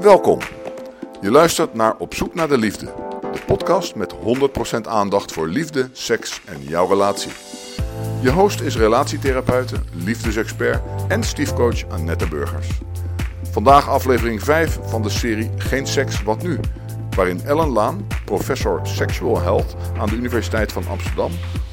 [0.00, 0.38] Welkom.
[1.20, 2.84] Je luistert naar Op zoek naar de liefde.
[3.32, 7.30] De podcast met 100% aandacht voor liefde, seks en jouw relatie.
[8.20, 12.68] Je host is relatietherapeute, liefdesexpert en stiefcoach Annette Burgers.
[13.50, 16.60] Vandaag aflevering 5 van de serie Geen seks, wat nu?
[17.16, 21.30] Waarin Ellen Laan, professor Sexual Health aan de Universiteit van Amsterdam,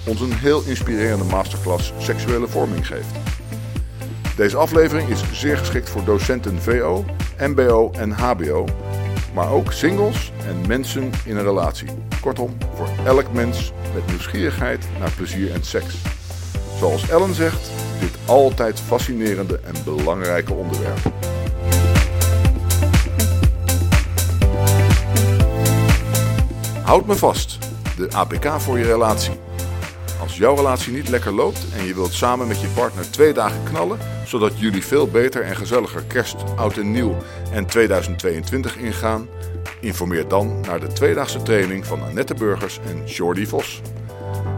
[0.07, 3.15] ons een heel inspirerende masterclass seksuele vorming geeft.
[4.36, 7.05] Deze aflevering is zeer geschikt voor docenten VO,
[7.39, 8.65] MBO en HBO,
[9.33, 11.87] maar ook singles en mensen in een relatie.
[12.21, 15.96] Kortom, voor elk mens met nieuwsgierigheid naar plezier en seks.
[16.79, 21.11] Zoals Ellen zegt, dit altijd fascinerende en belangrijke onderwerp.
[26.83, 27.57] Houd me vast,
[27.97, 29.33] de APK voor je relatie.
[30.21, 33.63] Als jouw relatie niet lekker loopt en je wilt samen met je partner twee dagen
[33.63, 33.97] knallen,
[34.28, 37.16] zodat jullie veel beter en gezelliger kerst, oud en nieuw
[37.52, 39.28] en 2022 ingaan,
[39.80, 43.81] informeer dan naar de tweedaagse training van Annette Burgers en Jordi Vos.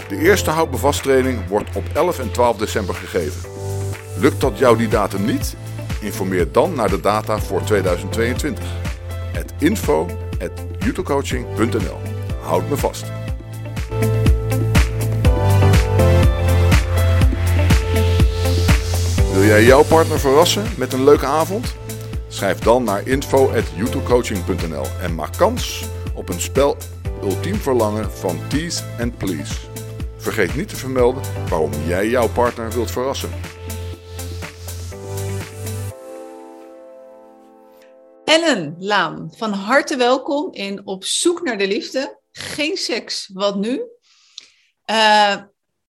[0.08, 3.50] De eerste Houd training wordt op 11 en 12 december gegeven.
[4.20, 5.56] Lukt dat jou die datum niet?
[6.02, 8.64] Informeer dan naar de data voor 2022.
[9.32, 10.08] Het info
[10.42, 10.52] at
[12.42, 13.19] Houd me vast.
[19.40, 21.76] Wil jij jouw partner verrassen met een leuke avond?
[22.28, 25.84] Schrijf dan naar info.youtubecoaching.nl en maak kans
[26.16, 26.78] op een spel
[27.24, 29.54] Ultiem Verlangen van Tease and Please.
[30.18, 33.30] Vergeet niet te vermelden waarom jij jouw partner wilt verrassen.
[38.26, 42.20] Ellen Laan, van harte welkom in Op zoek naar de liefde.
[42.32, 43.82] Geen seks, wat nu?
[44.86, 45.36] Uh,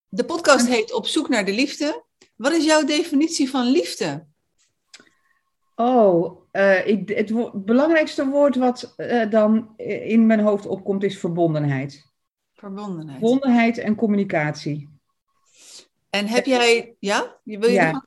[0.09, 2.09] de podcast heet Op zoek naar de liefde.
[2.41, 4.25] Wat is jouw definitie van liefde?
[5.75, 7.33] Oh, uh, ik, het
[7.65, 12.05] belangrijkste woord wat uh, dan in mijn hoofd opkomt is verbondenheid.
[12.53, 13.19] Verbondenheid.
[13.19, 14.89] Verbondenheid en communicatie.
[16.09, 17.37] En heb jij, ja?
[17.43, 18.03] Wil je ja.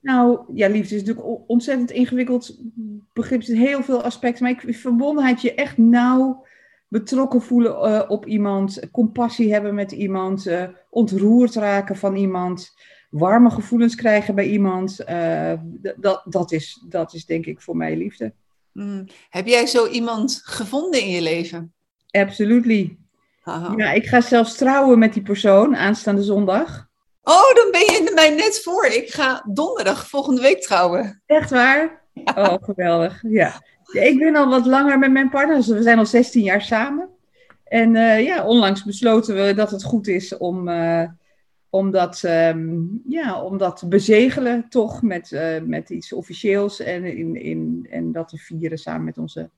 [0.00, 2.60] Nou, ja, liefde is natuurlijk ontzettend ingewikkeld
[3.12, 3.42] begrip.
[3.42, 4.42] Er heel veel aspecten.
[4.42, 6.46] Maar ik verbondenheid, je echt nauw
[6.88, 8.90] betrokken voelen uh, op iemand.
[8.90, 10.50] Compassie hebben met iemand.
[10.90, 12.74] Ontroerd raken van iemand
[13.08, 15.00] warme gevoelens krijgen bij iemand.
[15.08, 15.52] Uh,
[15.96, 18.32] dat, dat, is, dat is denk ik voor mij liefde.
[18.72, 19.06] Mm.
[19.28, 21.72] Heb jij zo iemand gevonden in je leven?
[22.10, 22.96] Absolutely.
[23.76, 26.88] Ja, ik ga zelfs trouwen met die persoon aanstaande zondag.
[27.22, 28.86] Oh, dan ben je mij net voor.
[28.86, 31.22] Ik ga donderdag volgende week trouwen.
[31.26, 32.02] Echt waar?
[32.34, 33.22] Oh, geweldig.
[33.28, 33.62] Ja.
[33.92, 35.56] Ik ben al wat langer met mijn partner.
[35.56, 37.08] Dus we zijn al 16 jaar samen.
[37.64, 41.02] En uh, ja, onlangs besloten we dat het goed is om, uh,
[41.70, 46.80] om, dat, um, ja, om dat te bezegelen, toch, met, uh, met iets officieels.
[46.80, 49.50] En, in, in, en dat te vieren samen met onze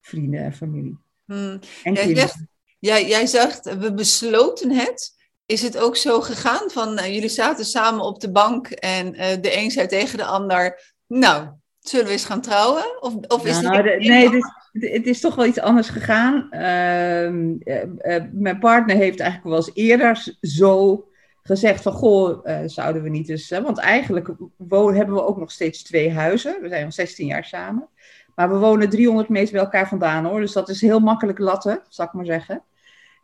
[0.00, 0.98] vrienden en familie.
[1.24, 1.58] Hmm.
[1.82, 2.44] En jij, zegt,
[2.78, 5.22] jij, jij zegt, we besloten het.
[5.46, 9.70] Is het ook zo gegaan van, jullie zaten samen op de bank en de een
[9.70, 11.48] zei tegen de ander, nou,
[11.88, 13.02] zullen we eens gaan trouwen?
[13.02, 13.98] Of, of is nou, het...
[13.98, 16.48] Nee, het is, het is, toch wel iets anders gegaan.
[16.50, 21.04] Uh, mijn partner heeft eigenlijk wel eens eerder zo
[21.46, 23.48] gezegd van, goh, uh, zouden we niet eens...
[23.48, 26.58] want eigenlijk wonen, hebben we ook nog steeds twee huizen.
[26.62, 27.88] We zijn al 16 jaar samen.
[28.34, 30.40] Maar we wonen 300 meter bij elkaar vandaan hoor.
[30.40, 32.62] Dus dat is heel makkelijk latten, zal ik maar zeggen.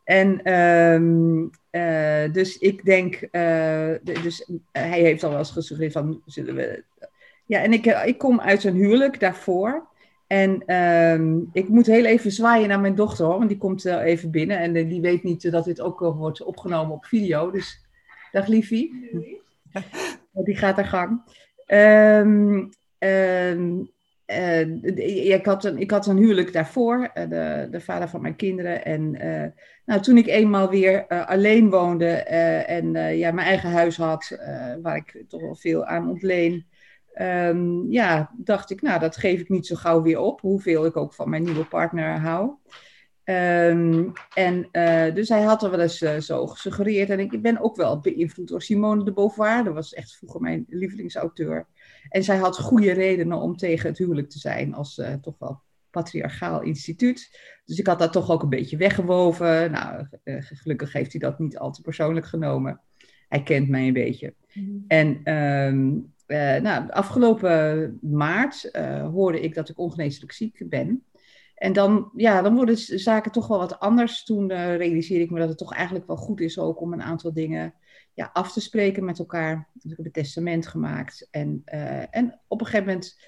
[0.04, 1.50] En um,
[2.32, 3.28] dus ik denk,
[4.22, 6.84] dus hij heeft al wel eens gesuggereerd van, zullen we
[7.50, 9.88] ja, en ik, eh, ik kom uit een huwelijk daarvoor.
[10.26, 14.04] En um, ik moet heel even zwaaien naar mijn dochter, hoor, want die komt uh,
[14.04, 14.58] even binnen.
[14.58, 17.50] En uh, die weet niet dat dit ook uh, wordt opgenomen op video.
[17.50, 17.84] Dus
[18.32, 19.10] dag liefie.
[20.44, 21.22] die gaat haar gang.
[21.66, 22.68] Um,
[22.98, 23.90] um,
[24.96, 28.84] ik, had een, ik had een huwelijk daarvoor, de, de vader van mijn kinderen.
[28.84, 29.10] En
[29.84, 32.10] nou, toen ik eenmaal weer alleen woonde
[32.66, 34.38] en ja, mijn eigen huis had,
[34.82, 36.66] waar ik toch wel veel aan ontleen
[37.14, 40.96] um, ja, dacht ik, nou, dat geef ik niet zo gauw weer op, hoeveel ik
[40.96, 42.50] ook van mijn nieuwe partner hou.
[43.30, 47.10] Um, en uh, dus hij had er wel eens uh, zo gesuggereerd.
[47.10, 49.64] En ik ben ook wel beïnvloed door Simone de Beauvoir.
[49.64, 51.66] Dat was echt vroeger mijn lievelingsauteur.
[52.08, 55.62] En zij had goede redenen om tegen het huwelijk te zijn als uh, toch wel
[55.90, 57.38] patriarchaal instituut.
[57.64, 59.70] Dus ik had dat toch ook een beetje weggewoven.
[59.70, 62.80] Nou, gelukkig heeft hij dat niet al te persoonlijk genomen.
[63.28, 64.34] Hij kent mij een beetje.
[64.54, 64.84] Mm.
[64.86, 68.70] En um, uh, nou, afgelopen maart
[69.12, 71.04] hoorde ik dat ik ongeneeslijk ziek ben.
[71.60, 74.24] En dan, ja, dan worden zaken toch wel wat anders.
[74.24, 77.02] Toen uh, realiseerde ik me dat het toch eigenlijk wel goed is ook om een
[77.02, 77.74] aantal dingen
[78.14, 79.68] ja, af te spreken met elkaar.
[79.72, 81.28] Dus ik een testament gemaakt.
[81.30, 81.62] En,
[82.10, 83.18] en op een gegeven moment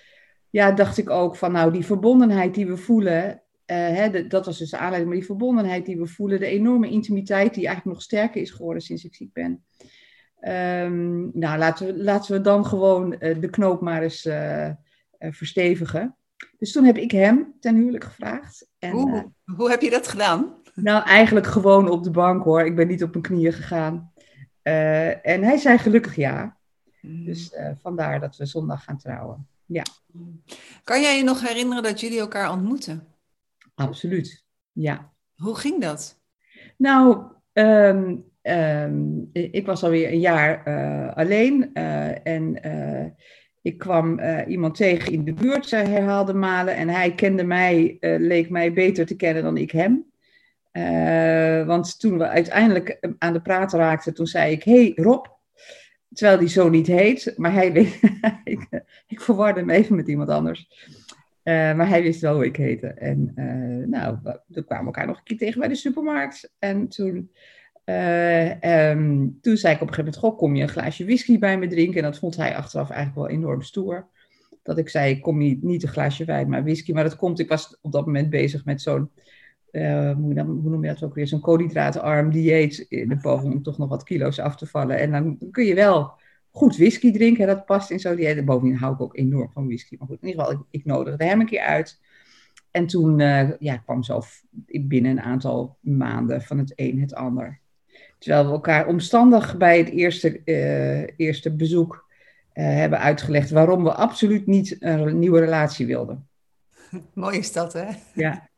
[0.50, 4.58] ja, dacht ik ook van nou, die verbondenheid die we voelen, eh, hè, dat was
[4.58, 8.04] dus de aanleiding, maar die verbondenheid die we voelen, de enorme intimiteit die eigenlijk nog
[8.04, 9.64] sterker is geworden sinds ik ziek ben.
[10.40, 14.28] Ehm, nou, laten we, laten we dan gewoon eh, de knoop maar eens
[15.18, 16.16] verstevigen.
[16.58, 18.68] Dus toen heb ik hem ten huwelijk gevraagd.
[18.78, 20.54] En, hoe, hoe heb je dat gedaan?
[20.74, 22.62] Nou, eigenlijk gewoon op de bank hoor.
[22.64, 24.12] Ik ben niet op mijn knieën gegaan.
[24.62, 26.56] en hij zei gelukkig ja.
[27.00, 27.24] Mm.
[27.24, 29.48] Dus vandaar dat we zondag gaan trouwen.
[29.66, 29.82] Ja.
[30.84, 33.06] Kan jij je nog herinneren dat jullie elkaar ontmoetten?
[33.74, 35.12] Absoluut, ja.
[35.36, 36.20] Hoe ging dat?
[36.76, 37.22] Nou,
[37.52, 40.64] ehm, ehm, ik was alweer een jaar
[41.14, 41.72] alleen
[42.22, 42.60] en
[43.62, 48.72] ik kwam iemand tegen in de buurt, herhaalde malen, en hij kende mij, leek mij
[48.72, 50.04] beter te kennen dan ik hem.
[51.66, 55.26] want toen we uiteindelijk aan de praat raakten, toen zei ik, hey Rob,
[56.12, 58.00] terwijl die zo niet heet, maar hij weet,
[58.44, 60.68] ik, ik verwarde hem even met iemand anders.
[61.44, 62.86] Maar hij wist wel hoe ik heette.
[62.86, 63.32] En
[63.90, 66.52] nou, we kwamen elkaar nog een keer tegen bij de supermarkt.
[66.58, 67.30] En toen,
[67.84, 71.38] uh, um, toen zei ik op een gegeven moment: Goh, kom je een glaasje whisky
[71.38, 71.96] bij me drinken?
[71.96, 74.06] En dat vond hij achteraf eigenlijk wel enorm stoer.
[74.62, 76.92] Dat ik zei: kom niet, niet een glaasje wijn, maar whisky.
[76.92, 79.10] Maar dat komt, ik was op dat moment bezig met zo'n.
[79.72, 81.26] hoe, hoe noem je dat ook weer?
[81.26, 84.98] Zo'n koolhydraatarm dieet in de poging om toch nog wat kilo's af te vallen.
[84.98, 86.12] En dan kun je wel
[86.50, 87.46] goed whisky drinken.
[87.46, 88.44] Dat past in zo'n dieet.
[88.44, 89.96] Bovendien hou ik ook enorm van whisky.
[89.98, 92.00] Maar goed, in ieder geval, ik, ik nodigde hem een keer uit.
[92.70, 94.22] En toen uh, ja, kwam zo
[94.66, 97.61] binnen een aantal maanden van het een het ander.
[98.22, 102.08] Terwijl we elkaar omstandig bij het eerste, uh, eerste bezoek
[102.54, 106.28] uh, hebben uitgelegd waarom we absoluut niet een nieuwe relatie wilden.
[107.14, 107.88] Mooi is dat, hè?
[108.14, 108.48] Ja.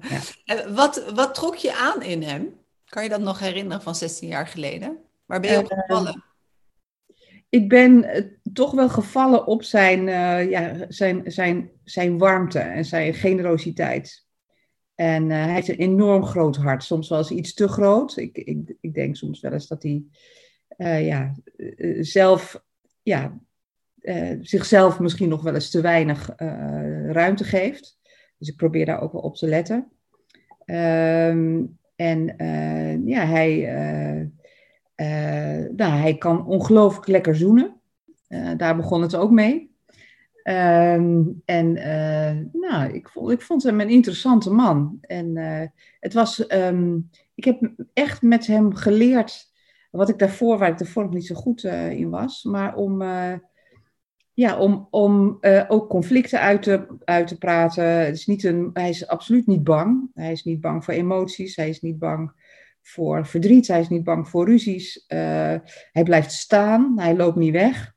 [0.00, 0.20] ja.
[0.54, 2.54] En wat, wat trok je aan in hem?
[2.84, 4.96] Kan je dat nog herinneren van 16 jaar geleden?
[5.26, 6.22] Waar ben je op gevallen?
[7.48, 12.84] ik ben eh, toch wel gevallen op zijn, uh, ja, zijn, zijn, zijn warmte en
[12.84, 14.26] zijn generositeit.
[14.98, 18.16] En uh, hij heeft een enorm groot hart, soms wel eens iets te groot.
[18.16, 20.02] Ik, ik, ik denk soms wel eens dat hij
[20.76, 21.34] uh, ja,
[22.00, 22.64] zelf,
[23.02, 23.38] ja,
[24.40, 26.32] zichzelf misschien nog wel eens te weinig
[27.06, 27.98] ruimte geeft.
[28.38, 29.88] Dus ik probeer daar ook wel op te letten.
[30.66, 32.34] Um, en
[33.04, 33.60] ja, hij
[35.76, 37.80] nou, hij kan ongelooflijk lekker zoenen.
[38.56, 39.67] Daar begon het ook mee.
[40.48, 40.92] Uh,
[41.44, 44.98] en uh, nou, ik vond, ik vond hem een interessante man.
[45.00, 45.36] En
[46.00, 49.52] het was, um, ik heb echt met hem geleerd
[49.90, 53.02] wat ik daarvoor, waar ik daarvoor nog niet zo goed in was, maar om,
[54.32, 57.84] ja, om, om ook conflicten uit te, uit te praten.
[57.84, 60.10] Het is niet een, hij is absoluut niet bang.
[60.14, 61.56] Hij is niet bang voor emoties.
[61.56, 62.32] Hij is niet bang
[62.82, 67.96] voor verdriet, hij is niet bang voor ruzies, hij blijft staan, hij loopt niet weg.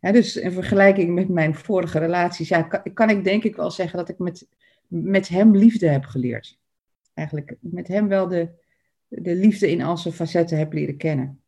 [0.00, 3.98] Dus in vergelijking met mijn vorige relaties, ja, kan, kan, ik denk ik wel zeggen
[3.98, 4.46] dat ik met,
[4.86, 6.58] met hem liefde heb geleerd.
[7.14, 8.48] Eigenlijk met hem wel de,
[9.08, 11.40] de liefde in al zijn facetten heb leren kennen.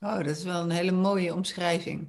[0.00, 2.08] Oh, dat is wel een hele mooie omschrijving.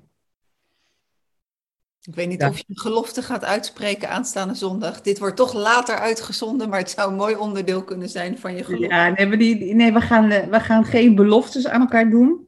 [2.01, 5.01] Ik weet niet of je een gelofte gaat uitspreken aanstaande zondag.
[5.01, 8.63] Dit wordt toch later uitgezonden, maar het zou een mooi onderdeel kunnen zijn van je
[8.63, 8.88] gelofte.
[8.88, 12.48] Ja, nee, we, die, nee, we, gaan, eh, we gaan geen beloftes aan elkaar doen.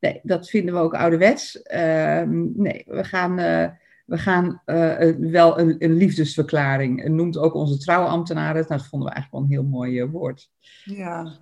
[0.00, 1.56] Nee, dat vinden we ook ouderwets.
[1.56, 2.22] Uh,
[2.54, 3.68] nee, we gaan, uh,
[4.06, 7.08] we gaan uh, wel een, een, liefdesverklaring.
[7.08, 8.64] Noemt ook onze trouwambtenaren.
[8.68, 10.50] Nou, dat vonden we eigenlijk wel een heel mooi woord.
[10.84, 11.38] Ja.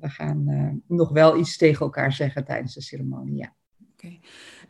[0.00, 3.54] we gaan nog wel iets tegen elkaar zeggen tijdens de ceremonie, ja.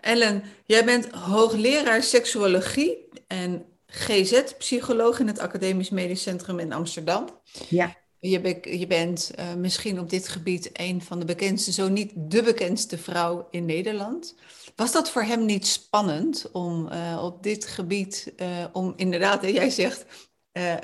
[0.00, 7.28] Ellen, jij bent hoogleraar seksuologie en GZ-psycholoog in het Academisch Medisch Centrum in Amsterdam.
[7.68, 7.96] Ja.
[8.30, 12.42] Je, je bent uh, misschien op dit gebied een van de bekendste, zo niet de
[12.42, 14.36] bekendste vrouw in Nederland.
[14.76, 19.70] Was dat voor hem niet spannend om uh, op dit gebied, uh, om inderdaad, jij
[19.70, 20.30] zegt,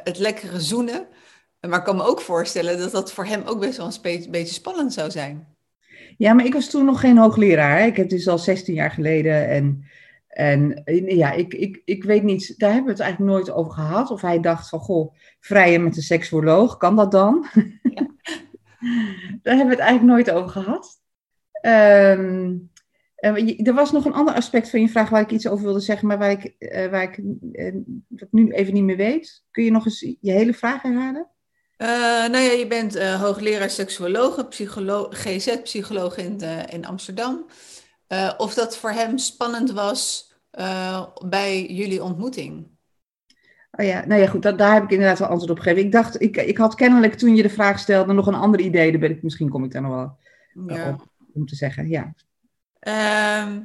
[0.03, 1.07] het lekkere zoenen.
[1.61, 4.55] Maar ik kan me ook voorstellen dat dat voor hem ook best wel een beetje
[4.55, 5.57] spannend zou zijn.
[6.17, 7.79] Ja, maar ik was toen nog geen hoogleraar.
[7.79, 7.87] Hè.
[7.87, 9.49] Ik heb dus al 16 jaar geleden.
[9.49, 9.85] En,
[10.29, 14.11] en ja, ik, ik, ik weet niet, daar hebben we het eigenlijk nooit over gehad.
[14.11, 17.47] Of hij dacht van, goh, vrijen met een seksuoloog, kan dat dan?
[18.81, 18.97] Ja.
[19.43, 21.01] daar hebben we het eigenlijk nooit over gehad.
[21.63, 22.71] Um,
[23.63, 26.09] er was nog een ander aspect van je vraag waar ik iets over wilde zeggen,
[26.09, 27.19] maar waar ik, uh, waar ik
[27.53, 27.75] uh,
[28.09, 29.45] dat nu even niet meer weet.
[29.51, 31.29] Kun je nog eens je hele vraag herhalen?
[31.79, 31.89] Uh,
[32.29, 34.47] nou ja, je bent hoogleraar seksuoloog,
[35.11, 37.47] GZ-psycholoog in, in Amsterdam.
[38.09, 40.27] Uh, of dat voor hem spannend was
[41.25, 42.67] bij jullie ontmoeting?
[43.71, 45.85] Oh ja, nou ja, goed, dat, daar heb ik inderdaad wel antwoord op gegeven.
[45.85, 48.91] Ik dacht, ik, ik had kennelijk toen je de vraag stelde nog een ander idee.
[48.91, 50.17] Daar ben ik, misschien kom ik daar nog wel
[50.67, 50.89] ja.
[50.89, 52.15] op om te zeggen, ja.
[52.79, 53.61] Ehm,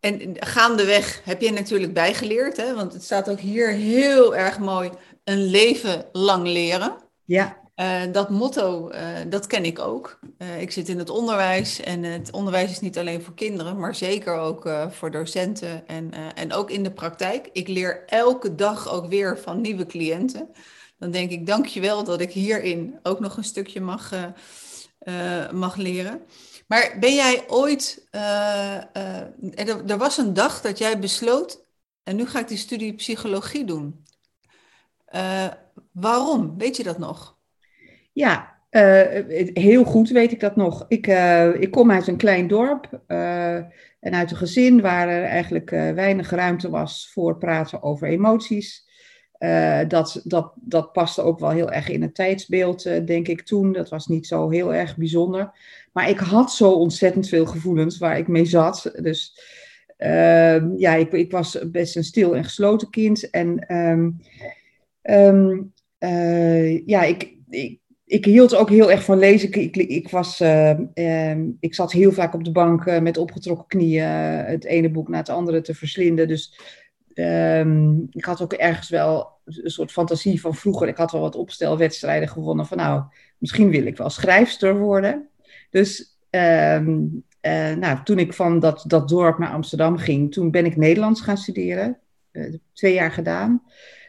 [0.00, 2.74] en gaandeweg heb je natuurlijk bijgeleerd, hè?
[2.74, 4.90] want het staat ook hier heel erg mooi,
[5.24, 6.96] een leven lang leren.
[7.24, 7.61] Ja.
[7.76, 10.18] Uh, dat motto, uh, dat ken ik ook.
[10.38, 13.94] Uh, ik zit in het onderwijs en het onderwijs is niet alleen voor kinderen, maar
[13.94, 17.48] zeker ook voor docenten en, en ook in de praktijk.
[17.52, 20.48] Ik leer elke dag ook weer van nieuwe cliënten.
[20.98, 24.10] Dan denk ik, dankjewel dat ik hierin ook nog een stukje mag,
[25.52, 26.22] mag leren.
[26.66, 31.64] Maar ben jij ooit, er, er was een dag dat jij besloot,
[32.02, 34.04] en nu ga ik die studie psychologie doen.
[35.92, 36.58] waarom?
[36.58, 37.40] Weet je dat nog?
[38.12, 39.02] Ja, uh,
[39.54, 40.84] heel goed weet ik dat nog.
[40.88, 43.00] Ik, uh, ik kom uit een klein dorp
[44.00, 48.90] en uit een gezin waar er eigenlijk weinig ruimte was voor praten over emoties.
[49.88, 53.72] dat, dat, dat paste ook wel heel erg in het tijdsbeeld, denk ik toen.
[53.72, 55.52] Dat was niet zo heel erg bijzonder.
[55.92, 58.92] Maar ik had zo ontzettend veel gevoelens waar ik mee zat.
[58.96, 59.40] Dus
[59.96, 63.30] ehm, ja, ik, ik was best een stil en gesloten kind.
[63.30, 64.20] En um,
[65.02, 65.72] um,
[66.86, 67.81] ja, ik, ik,
[68.12, 69.52] ik hield ook heel erg van lezen.
[69.52, 74.04] Ik, ik, was, uh, ik zat heel vaak op de bank uh, met opgetrokken knieën
[74.04, 76.28] uh, het ene boek na het andere te verslinden.
[76.28, 76.60] Dus
[77.14, 80.88] um, ik had ook ergens wel een soort fantasie van vroeger.
[80.88, 83.02] Ik had wel wat opstelwedstrijden gewonnen van nou,
[83.38, 85.28] misschien wil ik wel schrijfster worden.
[85.70, 87.24] Dus um,
[87.78, 91.38] nou, toen ik van dat, dat dorp naar Amsterdam ging, toen ben ik Nederlands gaan
[91.38, 91.98] studeren.
[92.72, 93.62] twee jaar gedaan.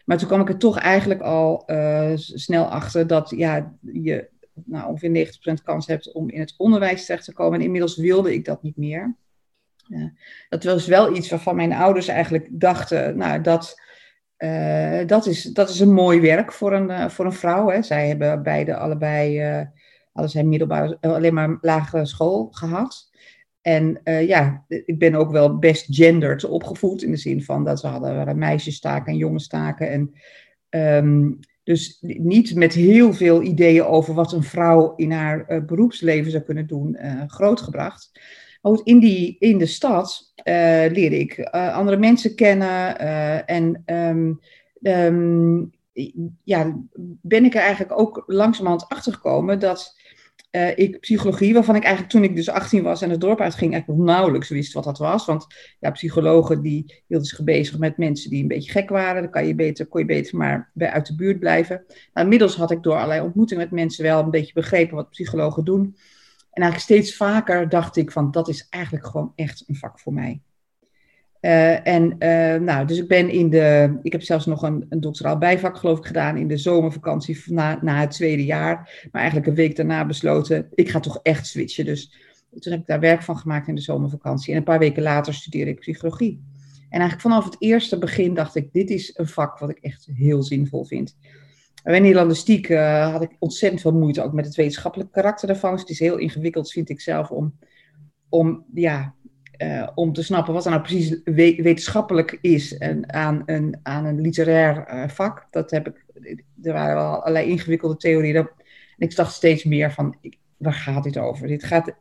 [0.03, 4.89] Maar toen kwam ik er toch eigenlijk al uh, snel achter dat ja, je nou,
[4.89, 7.59] ongeveer 90% kans hebt om in het onderwijs terecht te komen.
[7.59, 9.15] En inmiddels wilde ik dat niet meer.
[10.49, 13.81] Dat was wel iets waarvan mijn ouders eigenlijk dachten, nou, dat,
[14.37, 17.69] uh, dat, is, dat is een mooi werk voor een, voor een vrouw.
[17.69, 17.81] Hè.
[17.81, 19.41] Zij hebben beide allebei,
[20.11, 23.11] hadden zij middelbare, alleen maar lagere school gehad.
[23.63, 27.81] En uh, ja, ik ben ook wel best gendered opgevoed in de zin van dat
[27.81, 29.89] we hadden, meisjestaken en jongenstaken.
[29.89, 30.13] En
[31.05, 36.31] um, dus niet met heel veel ideeën over wat een vrouw in haar uh, beroepsleven
[36.31, 38.11] zou kunnen doen, uh, grootgebracht.
[38.61, 42.97] Maar in, die, in de stad leerde ik andere mensen kennen
[43.47, 44.39] en um,
[44.81, 45.71] um,
[46.43, 46.79] ja,
[47.21, 49.97] ben ik er eigenlijk ook langzamerhand achter gekomen dat
[50.55, 53.71] uh, ik psychologie, waarvan ik eigenlijk toen ik dus 18 was en het dorp uitging,
[53.73, 55.25] eigenlijk nog nauwelijks wist wat dat was.
[55.25, 55.45] Want
[55.79, 59.21] ja, psychologen die hielden zich bezig met mensen die een beetje gek waren.
[59.21, 61.83] Dan kan je beter, kon je beter maar bij uit de buurt blijven.
[61.87, 65.65] Nou, inmiddels had ik door allerlei ontmoetingen met mensen wel een beetje begrepen wat psychologen
[65.65, 65.95] doen.
[66.51, 70.13] En eigenlijk steeds vaker dacht ik van dat is eigenlijk gewoon echt een vak voor
[70.13, 70.41] mij.
[71.45, 73.97] Uh, en uh, nou, dus ik ben in de.
[74.01, 77.79] Ik heb zelfs nog een, een doctoraal bijvak, geloof ik, gedaan in de zomervakantie na,
[77.81, 79.07] na het tweede jaar.
[79.11, 81.85] Maar eigenlijk een week daarna besloten, ik ga toch echt switchen.
[81.85, 82.11] Dus
[82.59, 84.51] toen heb ik daar werk van gemaakt in de zomervakantie.
[84.51, 86.43] En een paar weken later studeerde ik psychologie.
[86.89, 90.07] En eigenlijk vanaf het eerste begin dacht ik, dit is een vak wat ik echt
[90.13, 91.17] heel zinvol vind.
[91.83, 95.71] Bij Nederlandistiek uh, had ik ontzettend veel moeite ook met het wetenschappelijke karakter daarvan.
[95.71, 97.57] Dus het is heel ingewikkeld, vind ik zelf, om,
[98.29, 99.15] om ja,
[99.63, 104.05] uh, om te snappen wat er nou precies we wetenschappelijk is en aan, een, aan
[104.05, 105.47] een literair uh, vak.
[105.51, 106.05] Dat heb ik,
[106.63, 108.35] er waren wel allerlei ingewikkelde theorieën.
[108.35, 108.49] en
[108.97, 111.47] ik dacht steeds meer van, ik, waar gaat dit over?
[111.47, 111.95] Dit gaat,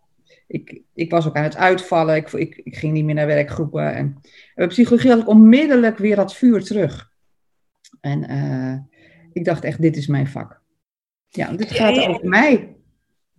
[0.47, 3.95] ik, ik was ook aan het uitvallen, ik, ik, ik ging niet meer naar werkgroepen.
[3.95, 4.23] En, en
[4.55, 7.11] bij psychologie had ik onmiddellijk weer dat vuur terug.
[8.01, 8.79] En uh,
[9.33, 10.61] ik dacht echt, dit is mijn vak.
[11.29, 12.77] Ja, dit gaat over mij.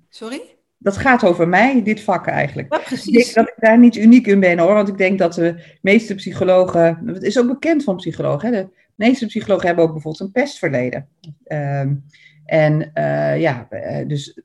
[0.10, 0.53] Sorry?
[0.84, 2.74] Dat gaat over mij, dit vak eigenlijk.
[2.74, 3.06] Ja, precies.
[3.08, 5.78] Ik denk dat ik daar niet uniek in ben hoor, want ik denk dat de
[5.82, 10.24] meeste psychologen, het is ook bekend van psychologen, hè, de meeste psychologen hebben ook bijvoorbeeld
[10.24, 11.08] een pestverleden.
[11.48, 12.04] Um,
[12.46, 13.68] en uh, ja,
[14.08, 14.42] dus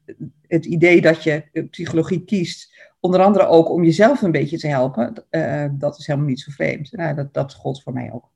[0.47, 5.25] het idee dat je psychologie kiest, onder andere ook om jezelf een beetje te helpen,
[5.31, 6.93] uh, dat is helemaal niet zo vreemd.
[6.93, 8.31] Nou, dat, dat gold voor mij ook.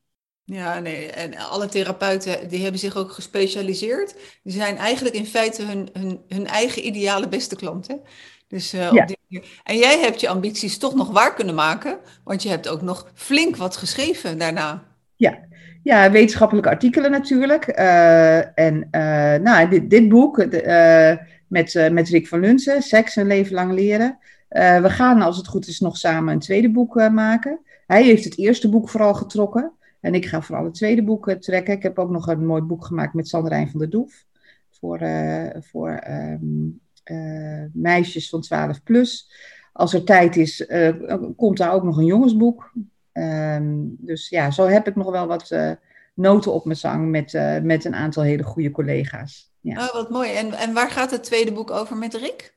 [0.45, 4.15] Ja, nee, en alle therapeuten die hebben zich ook gespecialiseerd.
[4.43, 7.87] Die zijn eigenlijk in feite hun, hun, hun eigen ideale beste klant.
[7.87, 7.95] Hè?
[8.49, 9.03] Dus, uh, ja.
[9.03, 12.69] op die en jij hebt je ambities toch nog waar kunnen maken, want je hebt
[12.69, 14.83] ook nog flink wat geschreven daarna.
[15.17, 15.39] Ja,
[15.83, 17.79] ja wetenschappelijke artikelen natuurlijk.
[17.79, 20.37] Uh, en uh, nou, dit, dit boek
[21.47, 24.19] met, met Rick van Lunsen, Seks en Leven Lang Leren.
[24.49, 27.61] we gaan, als het goed is, nog samen een tweede boek maken.
[27.87, 29.73] Hij heeft het eerste boek vooral getrokken.
[30.03, 31.75] En ik ga vooral het tweede boek trekken.
[31.75, 34.25] Ik heb ook nog een mooi boek gemaakt met Sanderijn van der Doef.
[34.71, 39.33] Voor, uh, voor um, uh, meisjes van 12 plus.
[39.73, 40.67] Als er tijd is,
[41.37, 42.73] komt daar ook nog een jongensboek.
[43.13, 45.55] Um, dus ja, zo heb ik nog wel wat
[46.15, 47.33] noten op mijn zang met,
[47.63, 49.53] met een aantal hele goede collega's.
[49.61, 49.87] Ja.
[49.87, 50.33] Oh, wat mooi.
[50.33, 52.55] En, en waar gaat het tweede boek over met Rick?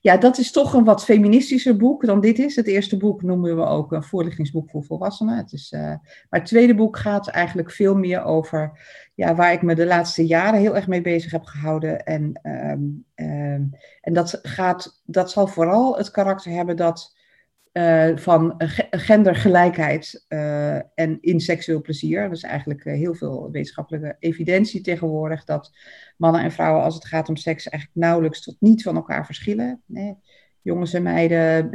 [0.00, 2.56] Ja, dat is toch een wat feministischer boek dan dit is.
[2.56, 5.36] Het eerste boek noemen we ook een voorlichtingsboek voor volwassenen.
[5.36, 8.78] Het is, uh, maar het tweede boek gaat eigenlijk veel meer over
[9.14, 12.04] ja, waar ik me de laatste jaren heel erg mee bezig heb gehouden.
[12.04, 17.16] En, um, um, en dat, gaat, dat zal vooral het karakter hebben dat
[17.76, 18.54] uh, van
[18.90, 22.22] gendergelijkheid uh, en in seksueel plezier.
[22.22, 25.72] Er is eigenlijk uh, heel veel wetenschappelijke evidentie tegenwoordig dat
[26.16, 29.82] mannen en vrouwen als het gaat om seks eigenlijk nauwelijks tot niet van elkaar verschillen.
[30.62, 31.70] Jongens en meiden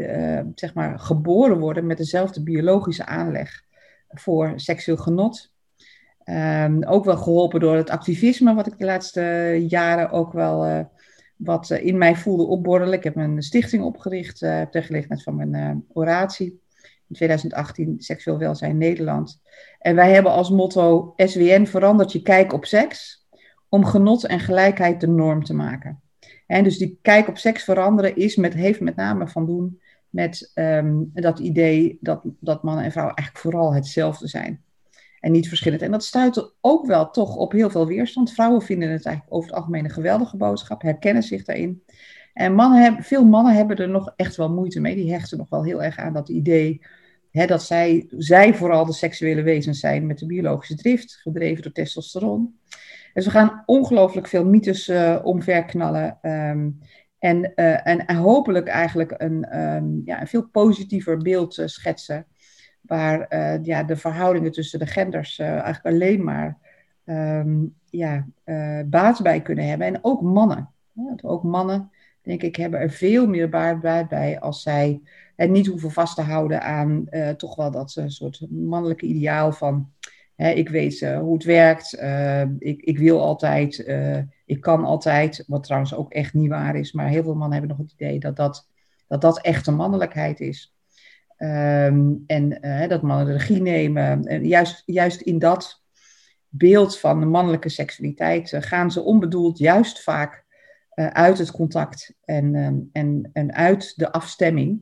[0.55, 3.63] zeg maar geboren worden met dezelfde biologische aanleg
[4.07, 5.53] voor seksueel genot.
[6.25, 10.89] Um, ook wel geholpen door het activisme, wat ik de laatste jaren ook wel
[11.43, 12.93] wat eh, in mij voelde opborrelen.
[12.93, 16.59] Ik heb een stichting opgericht uh, ter gelegenheid van mijn uh, oratie.
[17.07, 19.41] In 2018, Seksueel Welzijn Nederland.
[19.79, 23.27] En wij hebben als motto SWN verandert je kijk op seks
[23.69, 26.01] om genot en gelijkheid de norm te maken.
[26.47, 30.51] En dus die kijk op seks veranderen is met, heeft met name van doen met
[30.55, 34.63] um, dat idee dat, dat mannen en vrouwen eigenlijk vooral hetzelfde zijn
[35.21, 35.81] en niet verschillend.
[35.81, 38.33] En dat stuit ook wel toch op heel veel weerstand.
[38.33, 41.83] Vrouwen vinden het eigenlijk over het algemeen een geweldige boodschap, herkennen zich daarin.
[42.33, 44.95] En mannen hebben, veel mannen hebben er nog echt wel moeite mee.
[44.95, 46.81] Die hechten nog wel heel erg aan dat idee
[47.31, 51.71] hè, dat zij, zij vooral de seksuele wezens zijn met de biologische drift, gedreven door
[51.71, 52.59] testosteron.
[53.13, 56.17] Dus we gaan ongelooflijk veel mythes uh, omverknallen.
[56.21, 56.79] Um,
[57.19, 62.25] en, uh, en hopelijk eigenlijk een, um, ja, een veel positiever beeld uh, schetsen
[62.91, 66.57] waar uh, ja, de verhoudingen tussen de genders uh, eigenlijk alleen maar
[67.05, 69.87] um, ja, uh, baat bij kunnen hebben.
[69.87, 70.69] En ook mannen.
[71.21, 75.01] Ook mannen, denk ik, hebben er veel meer baat bij als zij
[75.35, 77.07] het niet hoeven vast te houden aan
[77.37, 79.91] toch wel dat soort mannelijke ideaal van
[80.35, 82.01] ik weet hoe het werkt,
[82.59, 83.87] ik, ik wil altijd,
[84.45, 87.77] ik kan altijd, wat trouwens ook echt niet waar is, maar heel veel mannen hebben
[87.77, 88.67] nog het idee dat dat,
[89.07, 90.73] dat, dat echte mannelijkheid is.
[91.43, 94.23] Um, en uh, dat mannen de regie nemen.
[94.23, 95.83] En juist, juist in dat
[96.47, 100.45] beeld van de mannelijke seksualiteit uh, gaan ze onbedoeld juist vaak
[100.95, 104.81] uh, uit het contact en, um, en, en uit de afstemming.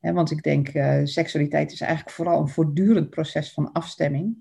[0.00, 0.68] Want ik denk,
[1.04, 4.36] seksualiteit is eigenlijk vooral een voortdurend proces van afstemming.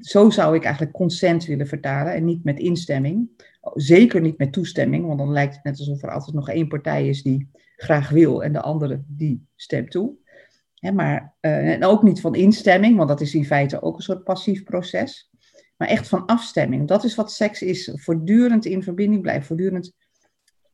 [0.00, 3.28] Zo zou ik eigenlijk consent willen vertalen en niet met instemming.
[3.74, 7.08] Zeker niet met toestemming, want dan lijkt het net alsof er altijd nog één partij
[7.08, 10.16] is die graag wil en de andere die stemt toe
[10.92, 14.24] maar, uh, en ook niet van instemming, want dat is in feite ook een soort
[14.24, 15.30] passief proces.
[15.76, 16.88] Maar echt van afstemming.
[16.88, 17.92] Dat is wat seks is.
[17.94, 19.46] Voortdurend in verbinding blijven.
[19.46, 19.92] Voortdurend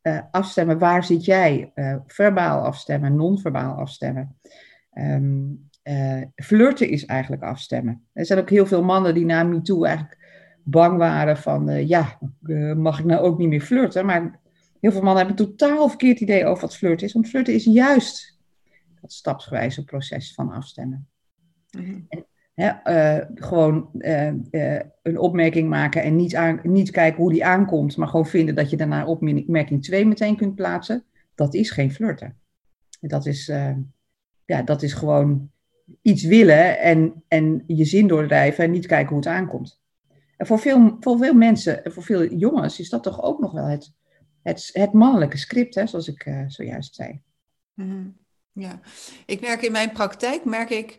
[0.01, 0.79] uh, afstemmen.
[0.79, 1.71] Waar zit jij?
[1.75, 4.37] Uh, verbaal afstemmen, non-verbaal afstemmen.
[4.93, 5.69] Um,
[6.35, 8.03] flirten is eigenlijk afstemmen.
[8.13, 10.17] Er zijn ook heel veel mannen die na MeToo eigenlijk
[10.63, 11.87] bang waren van...
[11.87, 12.19] ja,
[12.75, 14.05] mag ik nou ook niet meer flirten?
[14.05, 14.39] Maar
[14.79, 17.13] heel veel mannen hebben een totaal verkeerd idee over wat flirten is.
[17.13, 18.32] Want flirten is juist
[19.03, 21.07] dat stapsgewijze proces van afstemmen.
[21.77, 27.31] Mm en, uh, gewoon uh, uh, een opmerking maken en niet, aan, niet kijken hoe
[27.31, 31.03] die aankomt, maar gewoon vinden dat je daarna opmerking 2 meteen kunt plaatsen,
[31.35, 32.37] dat is geen flirten.
[32.99, 33.45] Dat is,
[34.45, 35.51] ja, dat is gewoon
[36.01, 39.81] iets willen en, en je zin doordrijven en niet kijken hoe het aankomt.
[40.37, 43.51] En voor veel, voor veel mensen, en voor veel jongens, is dat toch ook nog
[43.51, 43.93] wel het,
[44.43, 47.21] het, het mannelijke script, hè, zoals ik zojuist zei.
[47.73, 48.21] Mm
[48.53, 48.79] ja,
[49.25, 50.97] ik merk in mijn praktijk, merk ik,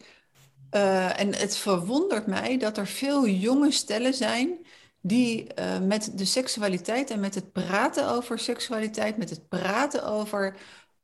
[0.71, 4.67] uh, en het verwondert mij dat er veel jonge stellen zijn
[5.01, 10.57] die uh, met de seksualiteit en met het praten over seksualiteit, met het praten over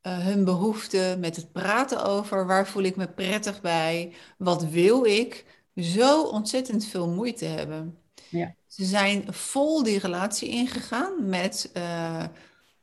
[0.03, 5.05] uh, hun behoeften, met het praten over waar voel ik me prettig bij, wat wil
[5.05, 5.45] ik,
[5.77, 7.99] zo ontzettend veel moeite hebben.
[8.31, 8.55] Ja.
[8.67, 11.71] Ze zijn vol die relatie ingegaan met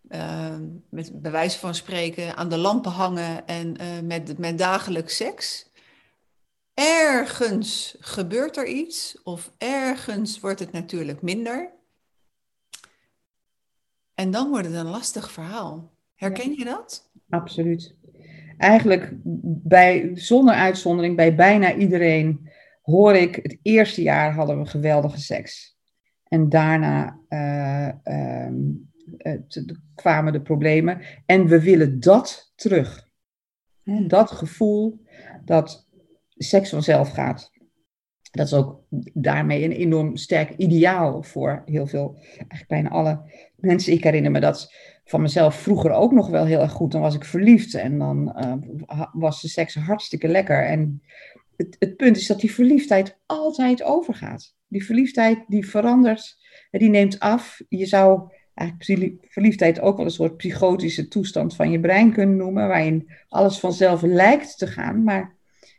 [0.10, 0.56] uh,
[0.90, 5.72] met bewijs van spreken aan de lampen hangen en uh, met, met dagelijks seks.
[6.74, 11.70] Ergens gebeurt er iets of ergens wordt het natuurlijk minder.
[14.14, 15.92] En dan wordt het een lastig verhaal.
[16.16, 17.10] Herken je dat?
[17.30, 17.96] Absoluut.
[18.58, 19.12] Eigenlijk
[19.64, 22.50] bij, zonder uitzondering, bij bijna iedereen
[22.82, 25.78] hoor ik, het eerste jaar hadden we geweldige seks.
[26.24, 28.48] En daarna uh,
[29.18, 31.02] uh, kwamen de problemen.
[31.26, 33.06] En we willen dat terug.
[34.08, 35.02] Dat gevoel
[35.46, 35.88] dat
[36.36, 37.52] seks vanzelf gaat.
[38.32, 43.22] Dat is ook daarmee een enorm sterk ideaal voor heel veel, eigenlijk bijna alle
[43.56, 43.94] mensen.
[43.94, 44.74] Ik herinner me dat
[45.06, 46.92] van mezelf vroeger ook nog wel heel erg goed.
[46.92, 48.36] Dan was ik verliefd en dan
[48.90, 50.66] uh, was de seks hartstikke lekker.
[50.66, 51.02] En
[51.56, 54.56] het, het punt is dat die verliefdheid altijd overgaat.
[54.68, 56.38] Die verliefdheid die verandert,
[56.72, 57.62] die neemt af.
[57.70, 62.68] Je zou eigenlijk verliefdheid ook wel een soort psychotische toestand van je brein kunnen noemen,
[62.68, 65.36] waarin alles vanzelf lijkt te gaan, maar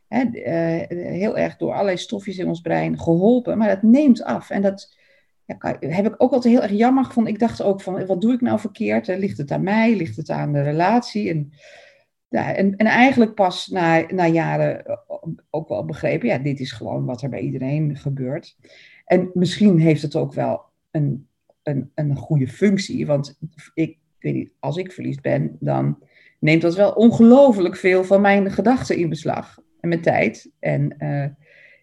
[0.08, 4.50] hè, uh, heel erg door allerlei stofjes in ons brein geholpen, maar dat neemt af.
[4.50, 4.96] En dat
[5.44, 7.32] ja, heb ik ook altijd heel erg jammer gevonden.
[7.32, 9.06] Ik dacht ook van, wat doe ik nou verkeerd?
[9.06, 9.96] Ligt het aan mij?
[9.96, 11.30] Ligt het aan de relatie?
[11.30, 11.52] En,
[12.28, 14.96] ja, en eigenlijk pas na, na jaren eh,
[15.50, 18.56] ook wel begrepen, ja, dit is gewoon wat er bij iedereen gebeurt.
[19.04, 21.27] En misschien heeft het ook wel een
[21.68, 23.06] een, een goede functie.
[23.06, 23.38] Want
[23.74, 25.98] ik weet niet, als ik verliefd ben, dan
[26.38, 29.58] neemt dat wel ongelooflijk veel van mijn gedachten in beslag.
[29.80, 30.50] En mijn tijd.
[30.58, 31.24] En uh,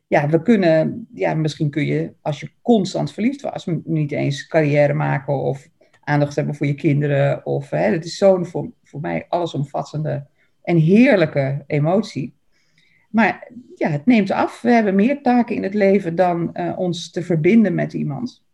[0.07, 4.93] ja, we kunnen, ja, misschien kun je, als je constant verliefd was, niet eens carrière
[4.93, 5.69] maken of
[6.03, 7.45] aandacht hebben voor je kinderen.
[7.45, 10.27] Of, hè, het is zo'n voor, voor mij allesomvattende
[10.63, 12.33] en heerlijke emotie.
[13.09, 14.61] Maar ja, het neemt af.
[14.61, 18.44] We hebben meer taken in het leven dan uh, ons te verbinden met iemand.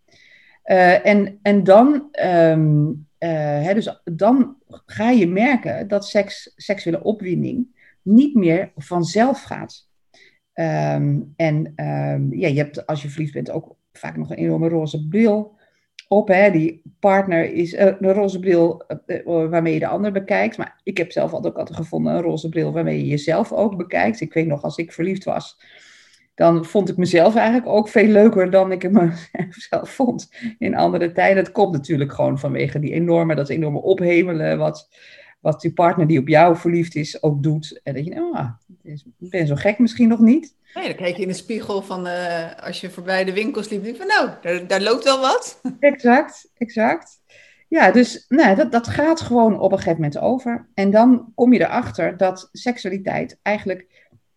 [0.72, 2.88] Uh, en, en dan, um,
[3.20, 3.30] uh,
[3.64, 4.56] hè, dus dan
[4.86, 7.68] ga je merken dat seks, seksuele opwinding
[8.02, 9.90] niet meer vanzelf gaat.
[10.54, 14.70] Um, en um, ja, je hebt als je verliefd bent ook vaak nog een enorme
[14.70, 15.56] roze bril
[16.08, 16.28] op.
[16.28, 16.52] Hè?
[16.52, 18.84] Die partner is een roze bril
[19.26, 20.58] waarmee je de ander bekijkt.
[20.58, 23.78] Maar ik heb zelf altijd ook altijd gevonden een roze bril waarmee je jezelf ook
[23.78, 24.22] bekijkt.
[24.22, 25.60] Ik weet nog, als ik verliefd was,
[26.42, 28.92] dan vond ik mezelf eigenlijk ook veel leuker dan ik
[29.56, 31.44] mezelf vond in andere tijden.
[31.44, 34.90] Dat komt natuurlijk gewoon vanwege die enorme, dat enorme ophemelen, wat,
[35.40, 37.80] wat die partner die op jou verliefd is ook doet.
[37.84, 38.50] En dat je, oh, ah,
[38.84, 40.56] ik ben zo gek misschien nog niet.
[40.74, 43.84] Nee, dan kijk je in de spiegel van uh, als je voorbij de winkels liep,
[43.84, 45.62] denk je van nou, daar, daar loopt wel wat.
[45.80, 47.20] Exact, exact.
[47.68, 50.70] Ja, dus nou, dat, dat gaat gewoon op een gegeven moment over.
[50.74, 53.91] En dan kom je erachter dat seksualiteit eigenlijk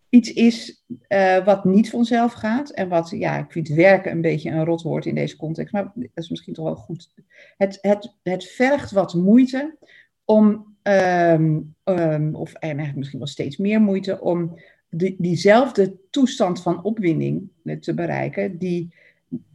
[0.09, 2.69] iets is uh, wat niet vanzelf gaat.
[2.69, 6.09] En wat, ja, ik vind werken een beetje een rotwoord in deze context, maar dat
[6.13, 7.09] is misschien toch wel goed.
[7.57, 9.77] Het, het, het vergt wat moeite
[10.25, 16.83] om, um, um, of eigenlijk misschien wel steeds meer moeite, om die, diezelfde toestand van
[16.83, 18.93] opwinding te bereiken, die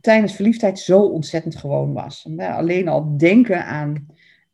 [0.01, 2.29] tijdens verliefdheid zo ontzettend gewoon was.
[2.39, 4.07] alleen al denken aan,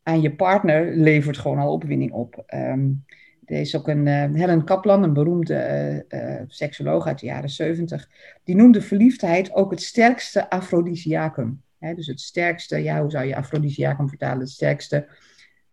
[0.03, 2.43] aan je partner levert gewoon al opwinding op.
[2.53, 3.05] Um,
[3.47, 8.09] er is ook een uh, Helen Kaplan, een beroemde uh, seksoloog uit de jaren 70.
[8.43, 11.61] Die noemde verliefdheid ook het sterkste afrodisiacum.
[11.79, 14.39] dus het sterkste, ja, hoe zou je afrodisiacum vertalen?
[14.39, 15.07] Het sterkste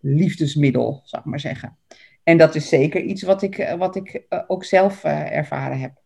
[0.01, 1.77] liefdesmiddel, zou ik maar zeggen.
[2.23, 6.03] En dat is zeker iets wat ik, wat ik ook zelf ervaren heb.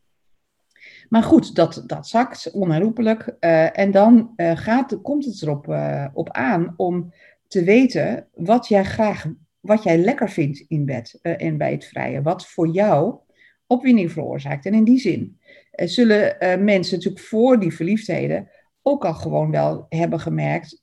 [1.09, 3.26] Maar goed, dat, dat zakt onherroepelijk.
[3.72, 5.68] en dan gaat, komt het erop
[6.12, 7.12] op aan om
[7.48, 9.26] te weten wat jij graag
[9.60, 12.22] wat jij lekker vindt in bed uh, en bij het vrije.
[12.22, 13.18] Wat voor jou
[13.66, 14.66] opwinding veroorzaakt.
[14.66, 15.38] En in die zin
[15.74, 18.50] uh, zullen uh, mensen natuurlijk voor die verliefdheden
[18.82, 20.80] ook al gewoon wel hebben gemerkt.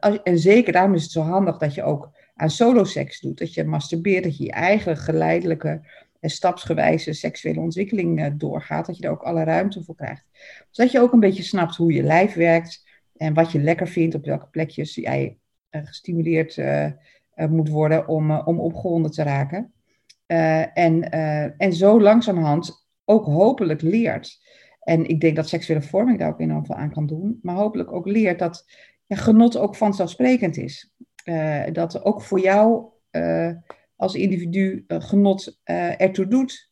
[0.00, 3.38] Als, en zeker daarom is het zo handig dat je ook aan soloseks doet.
[3.38, 5.80] Dat je masturbeert, dat je je eigen geleidelijke
[6.20, 8.86] en stapsgewijze seksuele ontwikkeling doorgaat.
[8.86, 10.24] Dat je er ook alle ruimte voor krijgt.
[10.70, 12.84] Zodat je ook een beetje snapt hoe je lijf werkt.
[13.16, 15.38] En wat je lekker vindt, op welke plekjes jij
[15.70, 16.56] gestimuleerd
[17.34, 19.72] moet worden om, uh, om opgewonden te raken.
[20.26, 21.10] Uh, en,
[21.58, 24.42] en zo langzamerhand ook hopelijk leert.
[24.80, 27.38] En ik denk dat seksuele vorming daar ook enorm veel aan kan doen.
[27.42, 28.64] Maar hopelijk ook leert dat
[29.06, 30.94] ja, genot ook vanzelfsprekend is.
[31.72, 32.84] dat ook voor jou
[33.96, 35.60] als individu genot
[35.96, 36.70] ertoe doet.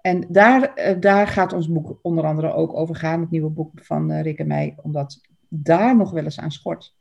[0.00, 4.12] En daar, daar gaat ons boek onder andere ook over gaan, het nieuwe boek van
[4.12, 6.94] Rick en mij, omdat daar nog wel eens aan schort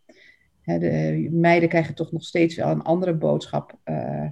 [0.63, 4.25] de meiden krijgen toch nog steeds wel een andere boodschap uh,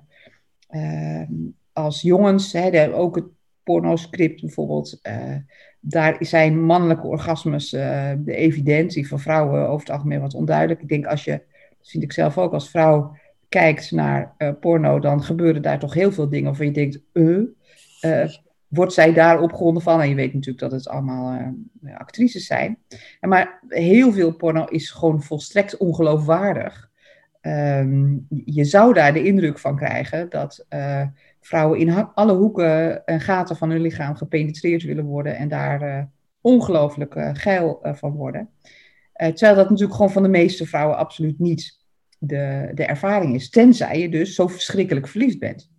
[0.72, 1.22] uh,
[1.74, 2.54] als jongens.
[2.54, 3.26] Hè, ook het
[3.64, 5.00] pornoscript bijvoorbeeld.
[5.04, 5.36] Uh,
[5.80, 10.82] daar zijn mannelijke orgasmes de evidentie van vrouwen over het algemeen wat onduidelijk.
[10.82, 11.32] Ik denk als je,
[11.78, 13.16] dat vind ik zelf ook, als vrouw
[13.50, 18.28] kijkt naar porno, dan gebeuren daar toch heel veel dingen waarvan je denkt, uh,
[18.72, 20.02] wordt zij daar opgewonden van?
[20.02, 21.54] En je weet natuurlijk dat het allemaal
[21.84, 22.78] uh, actrices zijn.
[23.20, 26.90] Maar heel veel porno is gewoon volstrekt ongeloofwaardig.
[27.42, 31.06] Um, je zou daar de indruk van krijgen dat uh,
[31.42, 36.04] vrouwen in alle hoeken en gaten van hun lichaam gepenetreerd willen worden en daar uh,
[36.42, 38.50] ongelooflijk geil van worden.
[39.14, 41.80] terwijl dat natuurlijk gewoon van de meeste vrouwen absoluut niet
[42.18, 43.50] de, de ervaring is.
[43.50, 45.72] Tenzij je dus zo verschrikkelijk verliefd bent.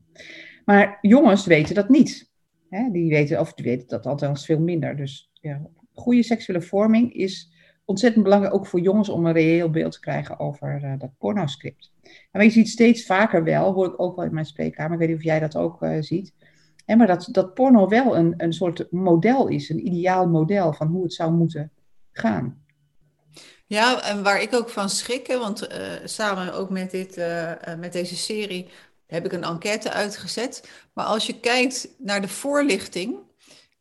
[0.65, 2.32] Maar jongens weten dat niet.
[2.73, 4.97] Hè, die weten, of die weten dat althans veel minder.
[4.97, 5.61] Dus ja,
[5.95, 7.53] goede seksuele vorming is
[7.85, 11.93] ontzettend belangrijk, ook voor jongens, om een reëel beeld te krijgen over uh, dat pornoscript.
[12.33, 15.09] Maar je ziet steeds vaker wel, hoor ik ook wel in mijn spreekkamer, ik weet
[15.09, 16.33] niet of jij dat ook uh, ziet,
[16.87, 21.03] maar dat, dat porno wel een, een soort model is, een ideaal model van hoe
[21.03, 21.71] het zou moeten
[22.13, 22.65] gaan.
[23.67, 27.17] Ja, en waar ik ook van schrik, want uh, samen ook met, dit,
[27.79, 28.69] met deze serie
[29.13, 30.69] heb ik een enquête uitgezet.
[30.93, 33.17] Maar als je kijkt naar de voorlichting,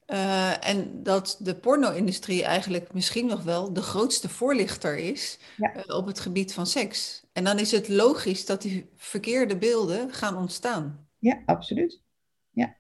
[0.08, 5.74] uh, en dat de porno-industrie eigenlijk misschien nog wel de grootste voorlichter is ja.
[5.88, 7.24] op het gebied van seks.
[7.34, 11.08] En dan is het logisch dat die verkeerde beelden gaan ontstaan.
[11.20, 12.02] Ja, absoluut.
[12.52, 12.76] Ja.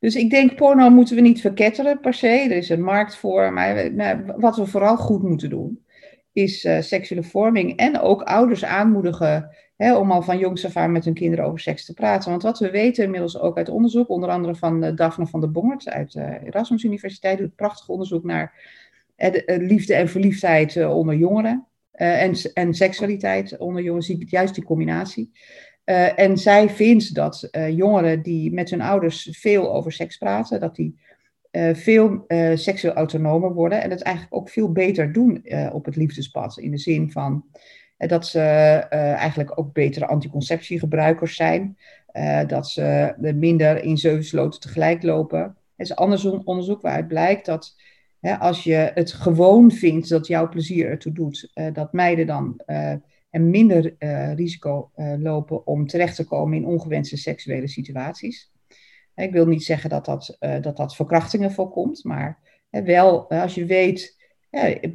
[0.00, 2.26] Dus ik denk, porno moeten we niet verketteren per se.
[2.28, 3.52] Er is een markt voor.
[3.52, 5.84] Maar, wat we vooral goed moeten doen,
[6.32, 11.04] is uh, seksuele vorming en ook ouders aanmoedigen om al van jongs af aan met
[11.04, 12.30] hun kinderen over seks te praten.
[12.30, 15.50] Want wat we weten inmiddels ook uit onderzoek, onder andere van uh, Daphne van der
[15.50, 18.72] Bongert uit de uh, Erasmus Universiteit, doet prachtig onderzoek naar
[19.46, 25.30] liefde en verliefdheid onder jongeren en, en seksualiteit onder jongeren, juist die combinatie.
[26.14, 30.98] en zij vindt dat jongeren die met hun ouders veel over seks praten, dat die
[31.72, 36.58] veel seksueel autonomer worden en het eigenlijk ook veel beter doen op het liefdespad.
[36.58, 37.44] In de zin van
[37.96, 41.78] dat ze eigenlijk ook betere anticonceptiegebruikers zijn,
[42.46, 45.38] dat ze minder in zeven sloten tegelijk lopen.
[45.40, 47.76] Er is anders onderzoek waaruit blijkt dat
[48.20, 52.60] hè, als je het gewoon vindt dat jouw plezier ertoe doet, dat meiden dan
[53.30, 53.94] en minder
[54.34, 58.52] risico lopen om terecht te komen in ongewenste seksuele situaties.
[59.14, 62.38] Ik wil niet zeggen dat dat, dat, dat verkrachtingen voorkomt, maar
[62.70, 64.22] wel als je weet,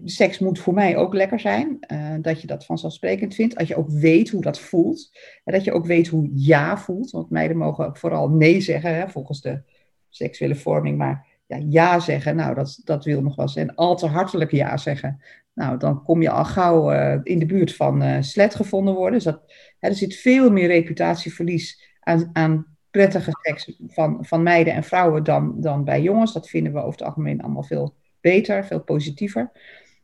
[0.03, 3.75] seks moet voor mij ook lekker zijn, uh, dat je dat vanzelfsprekend vindt, als je
[3.75, 5.09] ook weet hoe dat voelt,
[5.43, 8.95] en dat je ook weet hoe ja voelt, want meiden mogen ook vooral nee zeggen,
[8.95, 9.61] hè, volgens de
[10.09, 13.95] seksuele vorming, maar ja, ja zeggen, nou dat, dat wil nog wel eens, en al
[13.95, 15.21] te hartelijk ja zeggen,
[15.53, 19.23] nou dan kom je al gauw uh, in de buurt van slet gevonden worden, dus
[19.23, 25.23] dat, er zit veel meer reputatieverlies aan, aan prettige seks van, van meiden en vrouwen
[25.23, 26.33] dan, dan bij jongens.
[26.33, 29.51] Dat vinden we over het algemeen allemaal veel beter, veel positiever.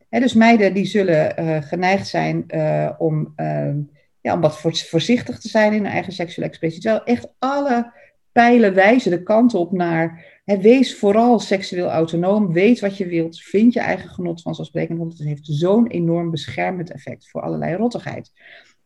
[0.08, 3.74] dus meiden die zullen uh, geneigd zijn uh, om, uh,
[4.20, 6.82] ja, om wat voorzichtig te zijn in hun eigen seksuele expressie.
[6.82, 7.92] Terwijl echt alle
[8.32, 10.24] pijlen wijzen de kant op naar.
[10.44, 12.52] Wees vooral seksueel autonoom.
[12.52, 13.40] Weet wat je wilt.
[13.40, 14.98] Vind je eigen genot vanzelfsprekend.
[14.98, 18.32] Want het heeft zo'n enorm beschermend effect voor allerlei rottigheid.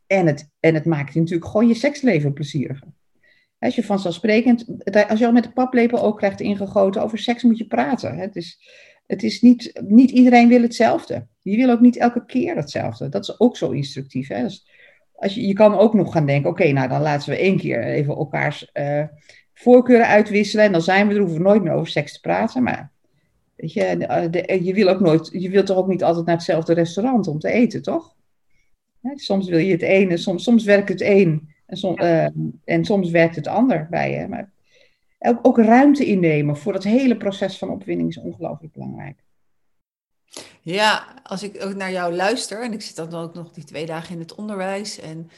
[0.06, 2.88] En het, en het maakt natuurlijk gewoon je seksleven plezieriger.
[3.58, 4.66] Als je vanzelfsprekend,
[5.08, 8.18] als je al met de paplepel ook krijgt ingegoten, over seks moet je praten.
[8.18, 8.58] Het is,
[9.10, 11.26] het is niet, niet iedereen wil hetzelfde.
[11.40, 13.08] Je wil ook niet elke keer hetzelfde.
[13.08, 14.28] Dat is ook zo instructief.
[14.28, 14.42] Hè?
[14.42, 14.66] Dus
[15.14, 17.84] als je, je kan ook nog gaan denken, oké, nou dan laten we één keer
[17.84, 19.04] even elkaars uh,
[19.54, 20.64] voorkeuren uitwisselen.
[20.64, 22.62] En dan zijn we er, hoeven we nooit meer over seks te praten.
[22.62, 22.90] Maar
[23.56, 23.96] weet je,
[24.30, 27.38] de, je wil ook nooit, je wilt toch ook niet altijd naar hetzelfde restaurant om
[27.38, 28.14] te eten, toch?
[29.14, 32.32] soms wil je het ene, soms, soms werkt het een en, ehm,
[32.64, 34.28] en soms werkt het ander bij je.
[34.28, 34.52] Maar
[35.20, 39.24] ook, ook ruimte innemen voor het hele proces van opwinding is ongelooflijk belangrijk.
[40.60, 43.86] Ja, als ik ook naar jou luister, en ik zit dan ook nog die twee
[43.86, 44.98] dagen in het onderwijs.
[44.98, 45.30] En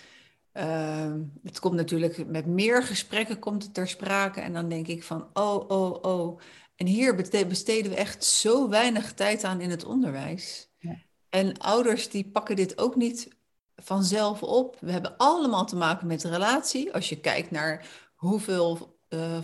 [0.52, 4.40] uh, het komt natuurlijk met meer gesprekken komt het ter sprake.
[4.40, 6.40] En dan denk ik van, oh, oh, oh.
[6.76, 7.14] En hier
[7.48, 10.70] besteden we echt zo weinig tijd aan in het onderwijs.
[10.78, 10.96] Ja.
[11.28, 13.28] En ouders die pakken dit ook niet
[13.76, 14.76] vanzelf op.
[14.80, 16.92] We hebben allemaal te maken met relatie.
[16.92, 19.38] Als je kijkt naar hoeveel, uh,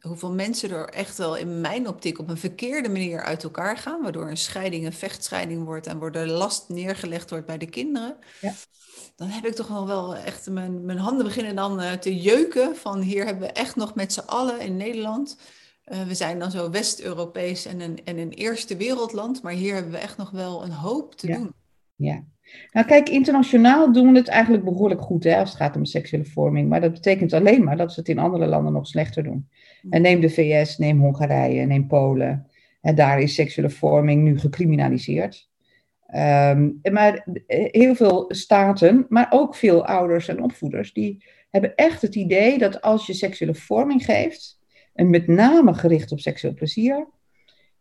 [0.00, 4.02] hoeveel mensen er echt wel in mijn optiek op een verkeerde manier uit elkaar gaan,
[4.02, 8.16] waardoor een scheiding een vechtscheiding wordt en waardoor last neergelegd wordt bij de kinderen.
[8.40, 8.52] Ja.
[9.16, 12.76] Dan heb ik toch wel, wel echt, mijn, mijn handen beginnen dan uh, te jeuken
[12.76, 15.38] van hier hebben we echt nog met z'n allen in Nederland.
[15.86, 19.92] Uh, we zijn dan zo West-Europees en een, en een eerste wereldland, maar hier hebben
[19.92, 21.36] we echt nog wel een hoop te ja.
[21.36, 21.54] doen.
[21.96, 22.24] Ja,
[22.70, 26.24] nou kijk, internationaal doen we het eigenlijk behoorlijk goed hè, als het gaat om seksuele
[26.24, 26.68] vorming.
[26.68, 29.48] Maar dat betekent alleen maar dat ze het in andere landen nog slechter doen.
[29.90, 32.46] En neem de VS, neem Hongarije, neem Polen.
[32.80, 35.50] En daar is seksuele vorming nu gecriminaliseerd.
[36.14, 42.14] Um, maar heel veel staten, maar ook veel ouders en opvoeders, die hebben echt het
[42.14, 44.58] idee dat als je seksuele vorming geeft,
[44.94, 47.06] en met name gericht op seksueel plezier,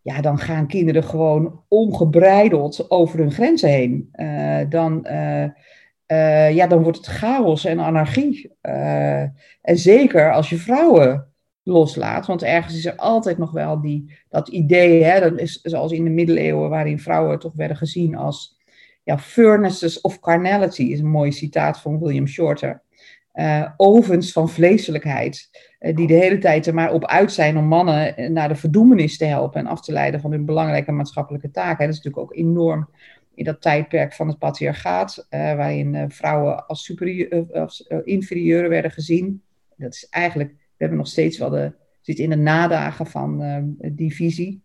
[0.02, 4.10] ja, dan gaan kinderen gewoon ongebreideld over hun grenzen heen.
[4.16, 5.44] Uh, dan, uh,
[6.08, 8.56] uh, ja, dan wordt het chaos en anarchie.
[8.62, 11.32] en zeker als je vrouwen
[11.64, 15.92] loslaat, want ergens is er altijd nog wel die, dat idee, hè, dat is zoals
[15.92, 18.60] in de middeleeuwen, waarin vrouwen toch werden gezien als
[19.04, 22.82] ja, furnaces of carnality, is een mooi citaat van William Shorter.
[23.78, 25.50] Ovens van vleeselijkheid.
[25.82, 28.56] Eh, die de hele tijd er maar op uit zijn om mannen eh, naar de
[28.56, 31.86] verdoemenis te helpen en af te leiden van hun belangrijke maatschappelijke taken.
[31.86, 32.90] dat is natuurlijk ook enorm
[33.36, 39.42] in dat tijdperk van het patriarchaat, waarin vrouwen als, superieur, werden gezien.
[39.78, 44.16] Dat is eigenlijk, we hebben nog steeds wel de, zit in de nadagen van die
[44.16, 44.64] visie.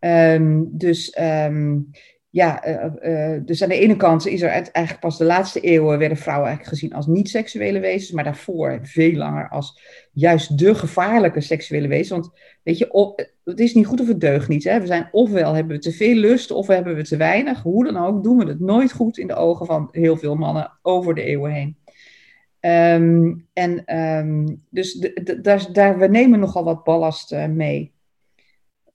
[0.00, 1.90] Um, dus um,
[2.30, 2.66] ja,
[3.02, 6.46] uh, dus aan de ene kant is er eigenlijk pas de laatste eeuwen werden vrouwen
[6.46, 9.80] eigenlijk gezien als niet-seksuele wezens, maar daarvoor veel langer als
[10.12, 12.10] juist de gevaarlijke seksuele wezens.
[12.10, 12.30] Want
[12.62, 14.64] weet je, het is niet goed of het deugt niet.
[14.64, 14.80] Hè?
[14.80, 17.62] We zijn ofwel hebben we te veel lust, of hebben we te weinig.
[17.62, 20.78] Hoe dan ook, doen we het nooit goed in de ogen van heel veel mannen
[20.82, 21.76] over de eeuwen heen.
[22.60, 25.10] Um, en um, dus
[25.42, 27.92] daar, daar, we nemen nogal wat ballast mee.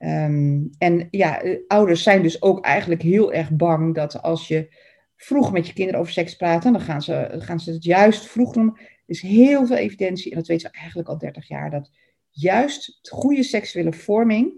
[0.06, 4.76] Um, en ja, eh, ouders zijn dus ook eigenlijk heel erg bang dat als je
[5.16, 8.54] vroeg met je kinderen over seks praat, dan gaan ze, gaan ze het juist vroeg
[8.54, 8.78] doen.
[8.78, 11.92] Er is heel veel evidentie, en dat weten we eigenlijk al 30 jaar, dat
[12.30, 14.54] juist goede seksuele vorming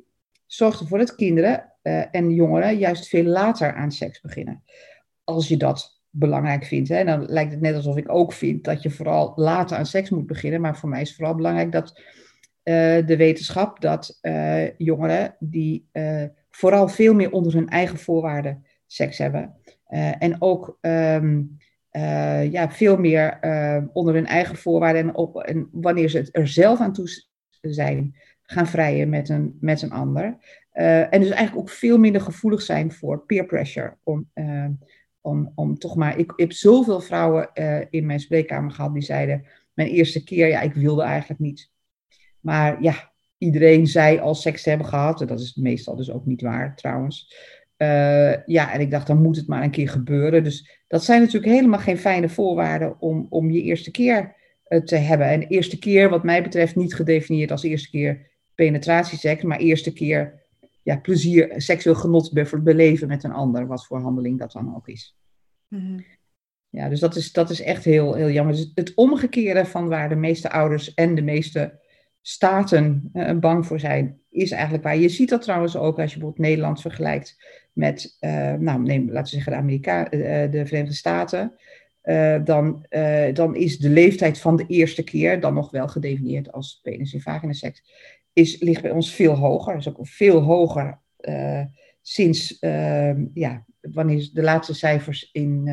[0.46, 4.64] zorgt ervoor dat kinderen uh, en jongeren juist veel later aan seks beginnen.
[5.24, 6.90] Als je dat belangrijk vindt.
[6.90, 7.04] Hè.
[7.04, 10.28] Dan lijkt het net alsof ik ook vind dat je vooral later aan seks moet
[10.28, 10.62] beginnen.
[10.62, 12.02] Maar voor mij is vooral belangrijk dat
[12.66, 18.66] uh, de wetenschap, dat uh, jongeren die uh, vooral veel meer onder hun eigen voorwaarden
[18.88, 19.56] seks hebben.
[20.20, 21.58] en ook um,
[22.52, 23.40] ja, veel meer
[23.94, 27.08] onder hun eigen voorwaarden en, op, en wanneer ze er zelf aan toe
[27.62, 30.38] zijn, gaan vrijen met een, met een ander.
[30.72, 33.98] en dus eigenlijk ook veel minder gevoelig zijn voor peer pressure.
[34.04, 34.30] Om,
[35.22, 37.50] om, om toch maar, ik, ik heb zoveel vrouwen
[37.90, 41.74] in mijn spreekkamer gehad die zeiden, mijn eerste keer, ja, ik wilde eigenlijk niet.
[42.46, 45.22] Maar ja, iedereen zei al seks te hebben gehad.
[45.22, 47.36] En dat is meestal dus ook niet waar trouwens.
[47.78, 50.44] Uh, ja, en ik dacht, dan moet het maar een keer gebeuren.
[50.44, 54.36] Dus dat zijn natuurlijk helemaal geen fijne voorwaarden om, om je eerste keer
[54.68, 55.28] uh, te hebben.
[55.28, 60.44] En eerste keer, wat mij betreft, niet gedefinieerd als eerste keer penetratieseks, maar eerste keer
[60.84, 65.18] ja, plezier, seksueel genot beleven met een ander, wat voor handeling dat dan ook is.
[65.68, 66.06] Mm -hmm.
[66.70, 68.56] Ja, dus dat is, dat is echt heel, heel jammer.
[68.56, 71.80] Dus het omgekeerde van waar de meeste ouders en de meeste
[72.28, 74.98] staten uh, bang voor zijn, is eigenlijk waar.
[74.98, 77.38] Je ziet dat trouwens ook als je bijvoorbeeld Nederland vergelijkt
[77.74, 81.54] met, uh, nou, neem, laten we zeggen, de, Amerika uh, de Verenigde Staten.
[82.44, 82.86] dan,
[83.34, 87.22] dan is de leeftijd van de eerste keer, dan nog wel gedefinieerd als penis in
[87.22, 87.84] vagina seks,
[88.34, 89.76] is, ligt bij ons veel hoger.
[89.76, 91.00] is ook veel hoger
[92.02, 92.58] sinds,
[93.34, 95.70] ja, wanneer de laatste cijfers in,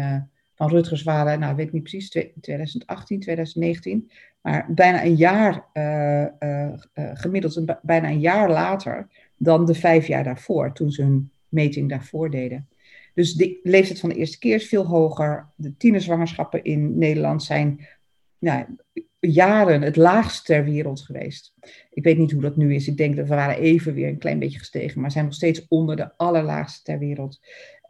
[0.63, 4.11] van Rutgers waren, nou weet ik niet precies, 2018, 2019.
[4.41, 6.73] Maar bijna een jaar, uh, uh,
[7.15, 11.89] gemiddeld een, bijna een jaar later dan de vijf jaar daarvoor, toen ze hun meting
[11.89, 12.69] daarvoor deden.
[13.15, 15.47] Dus de leeftijd van de eerste keer is veel hoger.
[15.57, 17.87] De tienerzwangerschappen in Nederland zijn
[18.39, 18.65] nou,
[19.21, 21.55] jaren het laagst ter wereld geweest.
[21.91, 22.89] Ik weet niet hoe dat nu is.
[22.89, 25.69] Ik denk dat we waren even weer een klein beetje gestegen, maar zijn nog steeds
[25.69, 27.41] onder de allerlaagste ter wereld.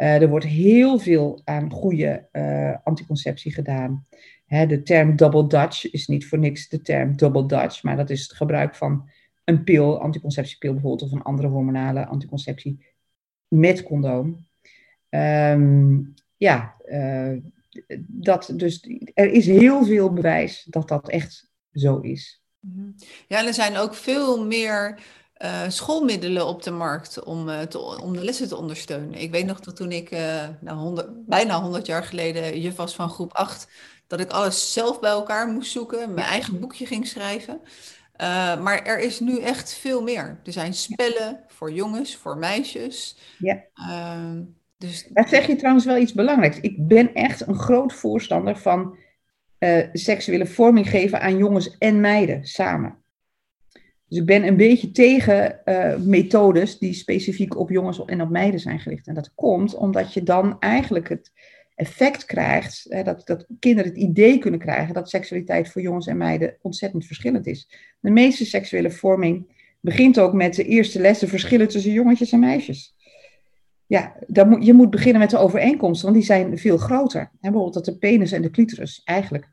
[0.03, 4.07] Uh, er wordt heel veel aan goede uh, anticonceptie gedaan.
[4.47, 8.11] Hè, de term double Dutch is niet voor niks de term double Dutch, maar dat
[8.11, 9.09] is het gebruik van
[9.45, 12.87] een pil, anticonceptiepil bijvoorbeeld, of een andere hormonale anticonceptie
[13.49, 14.47] met condoom.
[15.09, 17.39] Um, ja, uh,
[18.07, 22.43] dat, dus er is heel veel bewijs dat dat echt zo is.
[22.61, 22.91] Mhm.
[23.29, 24.99] Ja, er zijn ook veel meer
[25.45, 29.21] uh, schoolmiddelen op de markt om, uh, te, om de lessen te ondersteunen.
[29.21, 32.95] Ik weet nog dat toen ik uh, nou 100, bijna 100 jaar geleden juf was
[32.95, 33.69] van groep 8,
[34.07, 37.61] dat ik alles zelf bij elkaar moest zoeken, mijn eigen boekje ging schrijven.
[38.63, 40.41] maar er is nu echt veel meer.
[40.45, 43.17] Er zijn spellen voor jongens, voor meisjes.
[43.39, 43.65] Ja.
[43.75, 44.43] Ehm,
[44.79, 45.09] dus...
[45.13, 46.61] Daar zeg je trouwens wel iets belangrijks.
[46.61, 48.97] Ik ben echt een groot voorstander van
[49.93, 53.02] seksuele vorming geven aan jongens en meiden samen.
[54.13, 58.61] Dus ik ben een beetje tegen uh, methodes die specifiek op jongens en op meiden
[58.61, 59.07] zijn gericht.
[59.07, 61.33] En dat komt omdat je dan eigenlijk het
[61.75, 66.17] effect krijgt, hè, dat, dat kinderen het idee kunnen krijgen dat seksualiteit voor jongens en
[66.17, 67.69] meiden ontzettend verschillend is.
[68.01, 69.47] De meeste seksuele vorming
[69.81, 72.97] begint ook met de eerste lessen verschillen tussen jongetjes en meisjes.
[73.87, 77.21] Ja, dan moet, je moet beginnen met de overeenkomsten, want die zijn veel groter.
[77.21, 79.49] Hè, bijvoorbeeld dat de penis en de clitoris eigenlijk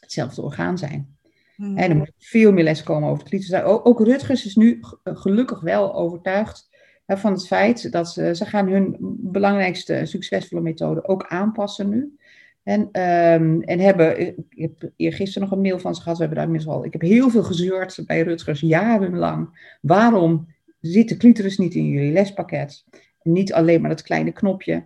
[0.00, 1.13] hetzelfde orgaan zijn.
[1.56, 1.76] Mm.
[1.76, 3.64] En er moet veel meer les komen over de clitoris.
[3.64, 6.68] Ook, ook Rutgers is nu gelukkig wel overtuigd
[7.06, 12.16] hè, van het feit dat ze, ze gaan hun belangrijkste succesvolle methode ook aanpassen nu.
[12.62, 16.54] En, um, en hebben, ik heb eergisteren nog een mail van ze gehad, we hebben
[16.54, 19.76] daar al, ik heb heel veel gezeurd bij Rutgers, jarenlang.
[19.80, 20.46] Waarom
[20.80, 22.84] zit de clitoris niet in jullie lespakket?
[23.24, 24.84] niet alleen maar dat kleine knopje.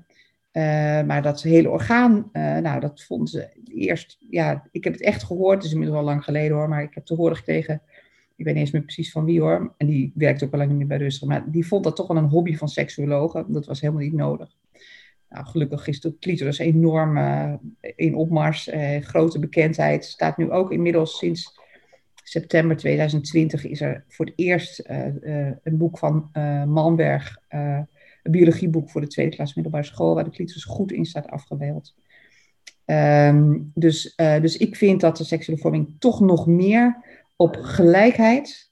[0.53, 0.63] Uh,
[1.03, 5.23] maar dat hele orgaan, uh, nou, dat vonden ze eerst, ja, ik heb het echt
[5.23, 7.83] gehoord, het is inmiddels al lang geleden hoor, maar ik heb te horen gekregen,
[8.37, 10.71] ik weet niet eens meer precies van wie hoor, en die werkt ook al lang
[10.71, 13.67] niet meer bij Rustig, maar die vond dat toch wel een hobby van seksuologen, dat
[13.67, 14.57] was helemaal niet nodig.
[15.29, 18.71] Nou, gelukkig is de clitoris enorm uh, in opmars,
[19.01, 21.59] grote bekendheid, staat nu ook inmiddels sinds
[22.23, 24.83] september 2020 is er voor het eerst
[25.63, 26.31] een boek van
[26.67, 27.39] Malmberg
[28.23, 31.95] een biologieboek voor de tweede klas middelbare school, waar de clitoris goed in staat afgebeeld.
[32.85, 37.05] Ehm, dus, uh, dus ik vind dat de seksuele vorming toch nog meer
[37.37, 38.71] op gelijkheid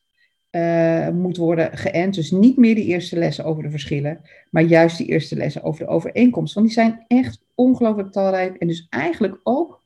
[0.51, 2.15] uh, moet worden geënt.
[2.15, 4.21] Dus niet meer die eerste lessen over de verschillen,
[4.51, 6.55] maar juist die eerste lessen over de overeenkomst.
[6.55, 9.85] Want die zijn echt ongelooflijk talrijk en dus eigenlijk ook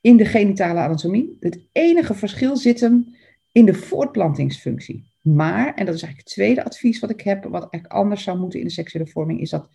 [0.00, 1.36] in de genitale anatomie.
[1.40, 3.16] Het enige verschil zit hem
[3.52, 5.04] in de voortplantingsfunctie.
[5.20, 8.38] Maar, en dat is eigenlijk het tweede advies wat ik heb, wat eigenlijk anders zou
[8.38, 9.68] moeten in de seksuele vorming, is dat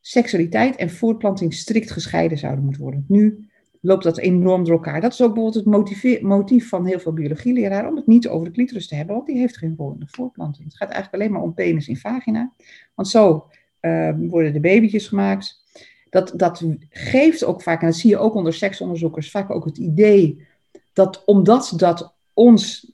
[0.00, 3.04] seksualiteit en voortplanting strikt gescheiden zouden moeten worden.
[3.08, 3.48] Nu
[3.80, 5.00] loopt dat enorm door elkaar.
[5.00, 8.52] Dat is ook bijvoorbeeld het motief van heel veel biologieleraren om het niet over de
[8.52, 10.64] clitoris te hebben, want die heeft geen rol in de voortplanting.
[10.64, 12.52] Het gaat eigenlijk alleen maar om penis in vagina.
[12.94, 13.46] Want zo
[13.80, 15.64] uh, worden de babytjes gemaakt.
[16.10, 19.78] Dat, dat geeft ook vaak, en dat zie je ook onder seksonderzoekers, vaak ook het
[19.78, 20.46] idee
[20.92, 22.92] dat omdat dat ons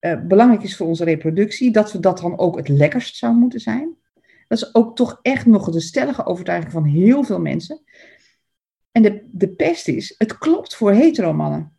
[0.00, 3.60] uh, belangrijk is voor onze reproductie, dat we dat dan ook het lekkerst zou moeten
[3.60, 3.96] zijn.
[4.48, 7.82] Dat is ook toch echt nog de stellige overtuiging van heel veel mensen.
[8.92, 11.76] En de, de pest is, het klopt voor heteromannen.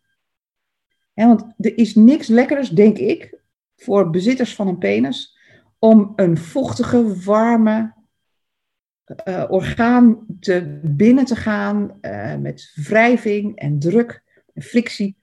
[1.14, 3.40] Want er is niks lekkers, denk ik,
[3.76, 5.38] voor bezitters van een penis,
[5.80, 7.94] om een vochtige, warme
[9.26, 15.19] uh, orgaan te binnen te gaan uh, met wrijving en druk en frictie.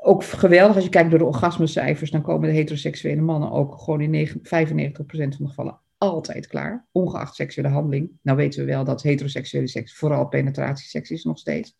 [0.00, 4.00] Ook geweldig, als je kijkt door de orgasmecijfers, dan komen de heteroseksuele mannen ook gewoon
[4.00, 8.10] in 95% van de gevallen altijd klaar, ongeacht seksuele handeling.
[8.22, 11.76] Nou weten we wel dat heteroseksuele seks vooral penetratieseks is nog steeds.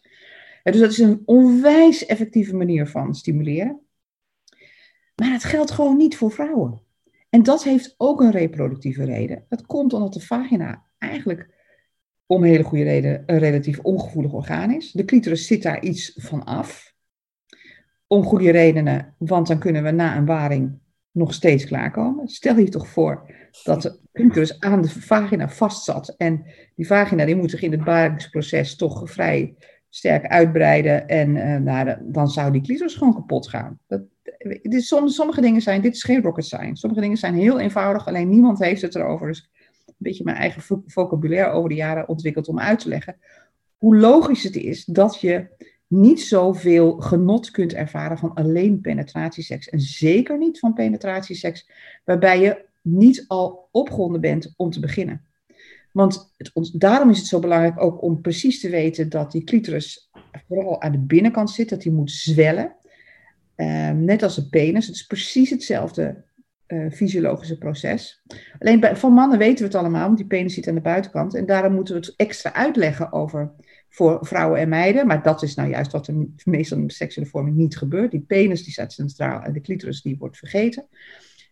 [0.62, 3.80] dus dat is een onwijs effectieve manier van stimuleren.
[5.14, 6.80] Maar het geldt gewoon niet voor vrouwen.
[7.30, 9.44] En dat heeft ook een reproductieve reden.
[9.48, 11.48] Dat komt omdat de vagina eigenlijk
[12.26, 14.92] om hele goede reden een relatief ongevoelig orgaan is.
[14.92, 16.87] De clitoris zit daar iets van af.
[18.08, 20.78] Om goede redenen, want dan kunnen we na een waring
[21.10, 22.28] nog steeds klaarkomen.
[22.28, 23.30] Stel je toch voor
[23.64, 26.14] dat de clitoris aan de vagina vastzat.
[26.16, 26.44] En
[26.74, 29.54] die vagina die moet zich in het baringsproces toch vrij
[29.88, 31.08] sterk uitbreiden.
[31.08, 33.78] En nou, dan zou die clitoris gewoon kapot gaan.
[33.86, 34.02] Dat,
[35.06, 36.76] sommige dingen zijn, dit is geen rocket science.
[36.76, 39.26] Sommige dingen zijn heel eenvoudig, alleen niemand heeft het erover.
[39.26, 39.50] Dus
[39.86, 43.16] een beetje mijn eigen vocabulaire over de jaren ontwikkeld om uit te leggen.
[43.76, 45.46] Hoe logisch het is dat je
[45.88, 49.68] niet zoveel genot kunt ervaren van alleen penetratieseks.
[49.68, 51.70] En zeker niet van penetratieseks
[52.04, 55.22] waarbij je niet al opgewonden bent om te beginnen.
[55.92, 60.10] Want het, daarom is het zo belangrijk ook om precies te weten dat die clitoris
[60.48, 62.76] vooral aan de binnenkant zit, dat die moet zwellen.
[63.54, 64.86] Ehm, net als de penis.
[64.86, 66.24] Het is precies hetzelfde
[66.68, 68.22] uh, fysiologische proces.
[68.58, 71.34] Alleen bij, van mannen weten we het allemaal, want die penis zit aan de buitenkant.
[71.34, 73.50] En daarom moeten we het extra uitleggen over
[73.88, 75.06] voor vrouwen en meiden.
[75.06, 76.14] Maar dat is nou juist wat er
[76.44, 78.10] meestal in seksuele vorming niet gebeurt.
[78.10, 80.86] Die penis die staat centraal en de clitoris die wordt vergeten.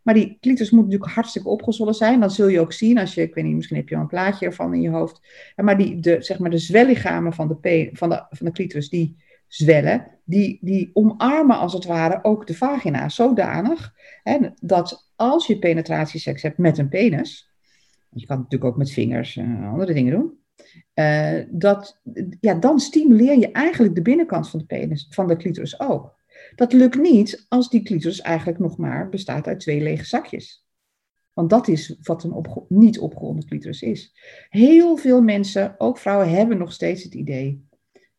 [0.02, 2.20] Maar die clitoris moet natuurlijk hartstikke opgezwollen zijn.
[2.20, 4.06] Dat zul je ook zien als je, ik weet niet, misschien heb je al een
[4.06, 5.20] plaatje ervan in je hoofd.
[5.56, 9.16] Maar die, de, zeg maar de zwellichamen van de, van de, van de clitoris, die
[9.48, 15.58] zwellen, die, die omarmen als het ware ook de vagina zodanig hè, dat als je
[15.58, 17.50] penetratieseks hebt met een penis,
[18.10, 20.38] je kan natuurlijk ook met vingers en andere dingen doen,
[20.94, 22.00] uh, dat,
[22.40, 26.14] ja, dan stimuleer je eigenlijk de binnenkant van de penis, van de clitoris ook.
[26.54, 30.64] Dat lukt niet als die clitoris eigenlijk nog maar bestaat uit twee lege zakjes.
[31.32, 34.14] Want dat is wat een niet opgeronde clitoris is.
[34.48, 37.64] Heel veel mensen, ook vrouwen, hebben nog steeds het idee.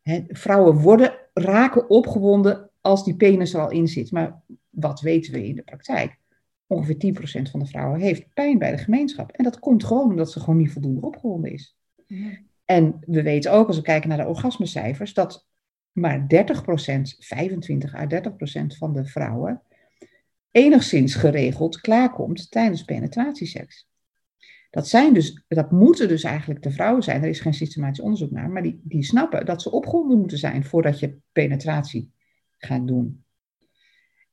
[0.01, 4.11] Hè, vrouwen worden, raken opgewonden als die penis er al in zit.
[4.11, 6.17] Maar wat weten we in de praktijk?
[6.67, 9.31] Ongeveer 10% van de vrouwen heeft pijn bij de gemeenschap.
[9.31, 11.77] En dat komt gewoon omdat ze gewoon niet voldoende opgewonden is.
[12.67, 15.45] En we weten ook, als we kijken naar de orgasmecijfers, dat
[15.91, 16.25] maar 30%,
[17.19, 19.61] 25 à 30% van de vrouwen
[20.51, 23.87] enigszins geregeld klaarkomt tijdens penetratieseks.
[24.69, 28.31] Dat, zijn dus, dat moeten dus eigenlijk de vrouwen zijn, er is geen systematisch onderzoek
[28.31, 32.11] naar, maar die, die snappen dat ze opgewonden moeten zijn voordat je penetratie
[32.57, 33.25] gaat doen.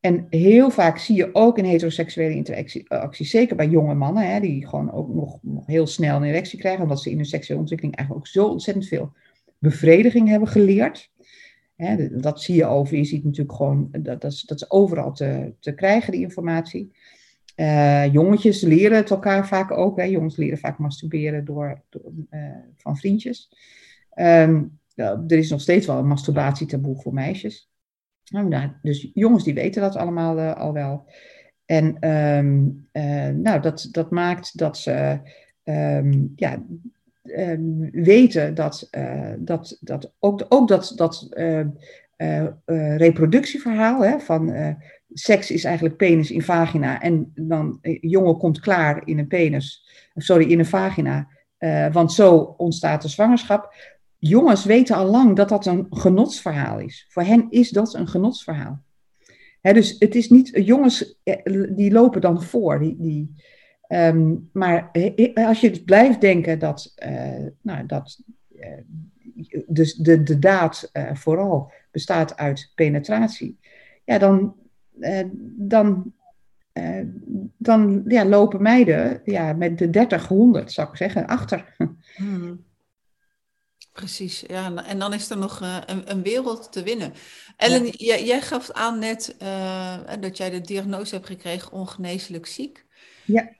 [0.04, 4.66] En heel vaak zie je ook in heteroseksuele interacties, zeker bij jonge mannen, hè, die
[4.66, 7.96] gewoon ook nog, nog heel snel een erectie krijgen, omdat ze in hun seksuele ontwikkeling
[7.96, 9.12] eigenlijk ook zo ontzettend veel
[9.58, 11.10] bevrediging hebben geleerd.
[11.76, 15.12] Hè, dat zie je over, je ziet natuurlijk gewoon, dat, dat, is, dat is overal
[15.12, 16.92] te, te krijgen, die informatie.
[17.56, 19.96] Uh, jongetjes leren het elkaar vaak ook.
[19.98, 20.04] Hè.
[20.04, 21.82] Jongens leren vaak masturberen door,
[22.76, 23.50] van vriendjes.
[24.14, 27.68] Um, er is nog steeds wel een masturbatietaboe voor meisjes.
[28.42, 31.04] Nou, dus jongens die weten dat allemaal uh, al wel.
[31.64, 32.86] En um,
[33.42, 35.20] nou, dat, dat maakt dat ze
[35.64, 36.62] um, ja,
[37.92, 38.88] weten dat,
[39.38, 41.28] dat, dat ook, ook dat, dat
[42.96, 44.54] reproductieverhaal hè, van
[45.12, 50.50] seks is eigenlijk penis in vagina en dan jongen komt klaar in een penis, sorry,
[50.50, 51.28] in een vagina
[51.92, 53.74] want zo ontstaat de zwangerschap.
[54.26, 57.06] Jongens weten al lang dat dat een genotsverhaal is.
[57.08, 58.82] Voor hen is dat een genotsverhaal.
[59.60, 61.18] Hè, dus het is niet, jongens
[61.70, 62.78] die lopen dan voor.
[62.78, 63.34] Die, die,
[63.86, 64.90] ehm, maar
[65.34, 66.94] als je blijft denken dat,
[67.60, 68.22] nou, dat
[69.66, 73.58] dus de, de daad vooral bestaat uit penetratie,
[74.04, 74.56] ja, dan,
[75.56, 76.12] dan
[77.56, 81.76] dan ja, lopen meiden ja, met de 30, 100, zou ik zeggen, achter.
[82.16, 82.64] Hmm.
[83.94, 84.84] Precies, ja.
[84.84, 87.14] En dan is er nog uh, een, een, wereld te winnen.
[87.56, 92.86] Ellen, jij, jij, gaf aan net uh, dat jij de diagnose hebt gekregen ongeneeslijk ziek.
[93.24, 93.52] Ja.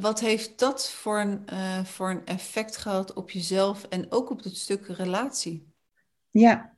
[0.00, 1.44] Wat heeft dat voor een,
[1.86, 5.72] voor een effect gehad op jezelf en ook op het stuk relatie?
[6.30, 6.76] Ja,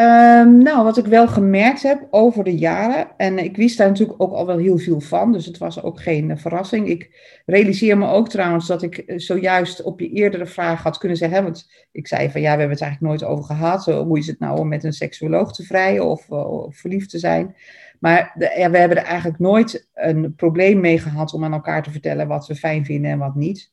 [0.00, 4.22] Um, nou, wat ik wel gemerkt heb over de jaren, en ik wist daar natuurlijk
[4.22, 6.88] ook al wel heel veel van, dus het was ook geen uh, verrassing.
[6.88, 7.10] Ik
[7.46, 11.38] realiseer me ook trouwens dat ik uh, zojuist op je eerdere vraag had kunnen zeggen,
[11.38, 14.26] hè, want ik zei van ja, we hebben het eigenlijk nooit over gehad, hoe is
[14.26, 17.56] het nou om met een seksuoloog te vrijen of, uh, verliefd te zijn.
[18.00, 22.28] Maar we hebben er eigenlijk nooit een probleem mee gehad om aan elkaar te vertellen
[22.28, 23.70] wat we fijn vinden en wat niet.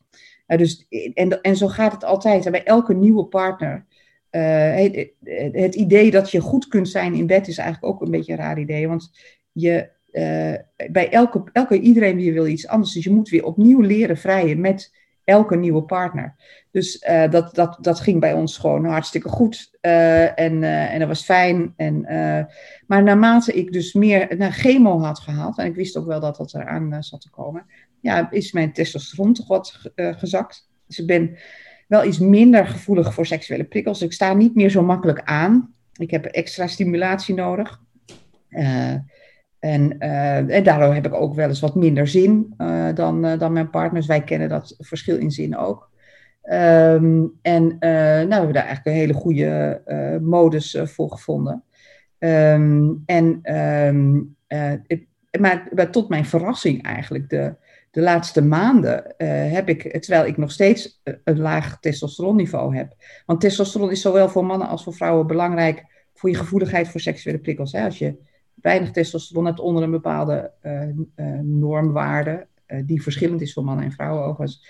[0.47, 2.51] dus, en, en zo gaat het altijd.
[2.51, 3.85] bij elke nieuwe partner
[4.35, 5.03] uh,
[5.53, 8.37] het, idee dat je goed kunt zijn in bed is eigenlijk ook een beetje een
[8.37, 8.87] raar idee.
[8.87, 9.11] Want
[9.51, 12.91] je, uh, bij elke, elke, iedereen weer wil iets anders.
[12.93, 16.35] Dus je moet weer opnieuw leren vrijen met elke nieuwe partner.
[16.71, 19.77] Dus uh, dat, dat, dat ging bij ons gewoon hartstikke goed.
[19.81, 21.73] en, en dat was fijn.
[21.75, 22.01] En,
[22.87, 26.35] maar naarmate ik dus meer naar chemo had gehad, en ik wist ook wel dat
[26.37, 27.65] dat eraan zat te komen,
[28.01, 30.69] ja, is mijn testosteron toch wat gezakt.
[30.87, 31.37] Dus ik ben
[31.87, 34.01] wel iets minder gevoelig voor seksuele prikkels.
[34.01, 35.73] Ik sta niet meer zo makkelijk aan.
[35.93, 37.79] Ik heb extra stimulatie nodig.
[38.49, 38.93] Uh,
[39.59, 43.53] en, uh, en, daardoor heb ik ook wel eens wat minder zin uh, dan, dan
[43.53, 44.05] mijn partners.
[44.05, 45.93] Wij kennen dat verschil in zin ook.
[46.43, 49.81] Um, en nou, we hebben daar eigenlijk een hele goede
[50.21, 51.63] modus voor gevonden.
[52.19, 54.35] Um, en, um,
[55.39, 57.55] maar, tot mijn verrassing eigenlijk, de,
[57.91, 62.93] de laatste maanden uh, heb ik, terwijl ik nog steeds eh, een laag testosteronniveau heb.
[63.25, 67.39] Want testosteron is zowel voor mannen als voor vrouwen belangrijk voor je gevoeligheid voor seksuele
[67.39, 67.71] prikkels.
[67.71, 67.83] Hè?
[67.83, 68.17] Als je
[68.53, 72.47] weinig testosteron hebt onder een bepaalde uh, normwaarde,
[72.85, 74.65] die verschillend is voor mannen en vrouwen overigens,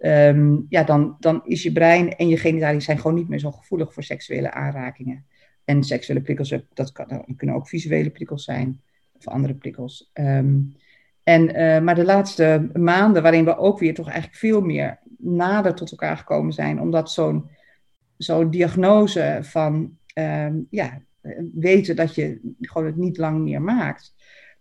[0.00, 3.50] um, ja, dan, dan is je brein en je genitalie zijn gewoon niet meer zo
[3.50, 5.26] gevoelig voor seksuele aanrakingen.
[5.64, 8.80] En seksuele prikkels, dat, kan, dat kunnen ook visuele prikkels zijn
[9.18, 10.10] of andere prikkels.
[10.14, 10.76] Um,
[11.22, 15.74] en, uh, maar de laatste maanden, waarin we ook weer toch eigenlijk veel meer nader
[15.74, 17.50] tot elkaar gekomen zijn, omdat zo'n
[18.16, 21.02] zo'n diagnose van uh, ja,
[21.54, 24.14] weten dat je gewoon het niet lang meer maakt,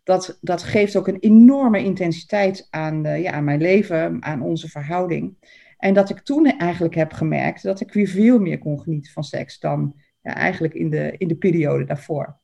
[0.04, 4.70] dat, dat geeft ook een enorme intensiteit aan, uh, ja, aan mijn leven, aan onze
[4.70, 5.36] verhouding.
[5.78, 9.24] En dat ik toen eigenlijk heb gemerkt dat ik weer veel meer kon genieten van
[9.24, 12.38] seks dan eigenlijk in de, in de periode daarvoor.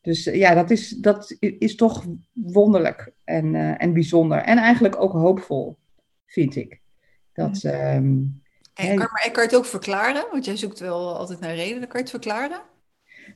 [0.00, 4.38] Dus eh, ja, dat is, dat is toch wonderlijk en, uh, en bijzonder.
[4.38, 5.76] En eigenlijk ook hoopvol,
[6.26, 6.80] vind ik.
[7.32, 8.42] Dat, um,
[8.74, 10.26] en, kan, maar kan je het ook verklaren?
[10.30, 11.88] Want jij zoekt wel altijd naar redenen.
[11.88, 12.60] Kan je het verklaren?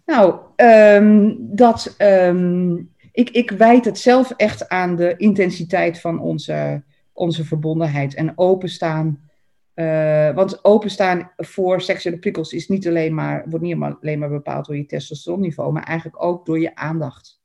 [0.07, 6.83] Nou, um, dat, um, ik, ik wijd het zelf echt aan de intensiteit van onze,
[7.13, 8.15] onze verbondenheid.
[8.15, 9.24] En openstaan
[9.75, 14.67] uh, want openstaan voor seksuele prikkels is niet alleen maar, wordt niet alleen maar bepaald
[14.67, 17.41] door je testosteronniveau, maar eigenlijk ook door je aandacht.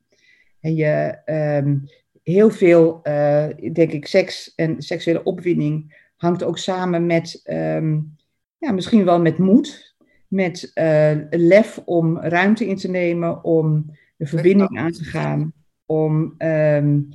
[0.59, 1.17] En je,
[1.63, 1.83] um,
[2.23, 8.15] heel veel, uh, denk ik, seks en seksuele opwinding hangt ook samen met, um,
[8.57, 9.95] ja, misschien wel met moed,
[10.27, 13.85] met uh, lef om ruimte in te nemen, om
[14.17, 15.53] de verbinding aan te gaan,
[15.85, 17.09] om um,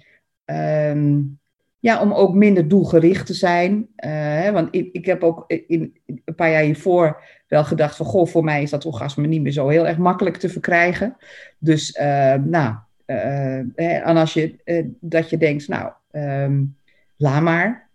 [1.84, 3.88] ja, om ook minder doelgericht te zijn.
[3.96, 8.06] Hè, want ik, ik heb ook in, een paar jaar hiervoor wel gedacht van...
[8.06, 11.16] goh, voor mij is dat orgasme niet meer zo heel erg makkelijk te verkrijgen.
[11.58, 12.74] Dus, uh, nou,
[13.06, 13.58] uh,
[14.06, 14.56] en als je,
[15.00, 16.76] dat je denkt, nou, um,
[17.16, 17.90] laat maar.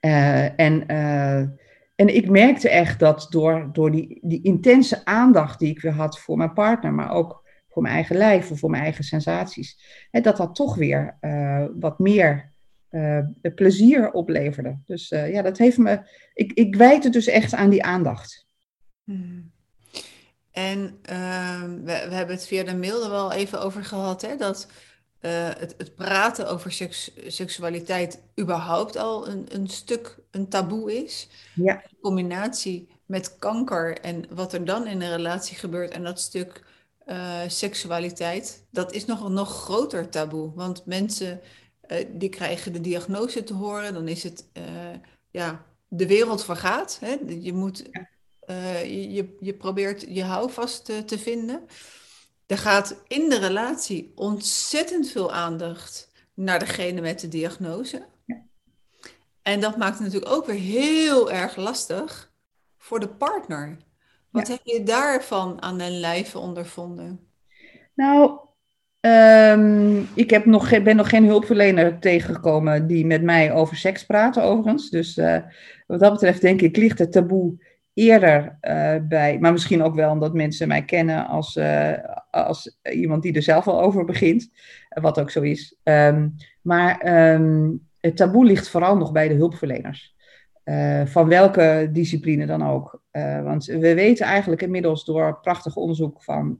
[0.00, 0.86] en,
[1.96, 6.18] en ik merkte echt dat door, door die, die intense aandacht die ik weer had
[6.18, 6.92] voor mijn partner...
[6.92, 10.06] maar ook voor mijn eigen lijf of voor mijn eigen sensaties...
[10.10, 11.18] Hè, dat dat toch weer
[11.80, 12.48] wat meer
[12.90, 13.18] uh,
[13.54, 14.78] plezier opleverde.
[14.84, 16.00] Dus uh, ja, dat heeft me.
[16.34, 18.46] Ik, ik wijd het dus echt aan die aandacht.
[19.04, 19.50] Hmm.
[20.50, 24.36] En uh, we, we, hebben het via de mail er wel even over gehad, hè,
[24.36, 24.68] dat
[25.20, 31.28] uh, het, het, praten over seks, seksualiteit überhaupt al een, een stuk een taboe is.
[31.54, 31.82] Ja.
[31.82, 36.68] In combinatie met kanker en wat er dan in een relatie gebeurt en dat stuk
[37.46, 40.52] seksualiteit, dat is nog een nog groter taboe.
[40.54, 41.40] Want mensen
[41.92, 43.94] uh, die krijgen de diagnose te horen.
[43.94, 44.64] Dan is het, uh,
[45.30, 46.98] ja, de wereld vergaat.
[47.00, 47.16] Hè?
[47.28, 47.88] Je, moet,
[48.46, 51.66] je, je, je, probeert je houvast te, te vinden.
[52.46, 58.06] Er gaat in de relatie ontzettend veel aandacht naar degene met de diagnose.
[59.42, 62.32] En dat maakt het natuurlijk ook weer heel erg lastig
[62.78, 63.76] voor de partner.
[64.30, 67.30] Wat heb je daarvan aan den lijve ondervonden?
[67.94, 68.38] Nou,
[69.00, 74.40] um, ik heb nog, ben nog geen hulpverlener tegengekomen die met mij over seks praat,
[74.40, 74.90] overigens.
[74.90, 75.36] Dus uh,
[75.86, 80.10] wat dat betreft denk ik ligt het taboe eerder uh, bij, maar misschien ook wel
[80.10, 81.92] omdat mensen mij kennen als, uh,
[82.30, 84.50] als iemand die er zelf al over begint,
[84.88, 85.76] wat ook zo is.
[85.82, 90.18] Um, maar um, het taboe ligt vooral nog bij de hulpverleners.
[91.04, 93.02] Van welke discipline dan ook.
[93.42, 96.58] Want we weten eigenlijk inmiddels door prachtig onderzoek van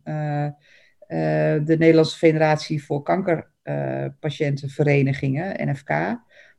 [1.65, 5.89] de Nederlandse Federatie voor Kankerpatiëntenverenigingen, NFK.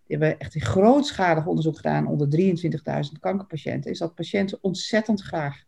[0.08, 3.92] Die hebben echt een grootschalig onderzoek gedaan onder 23.000 kankerpatiënten.
[3.92, 5.64] Is dat patiënten ontzettend graag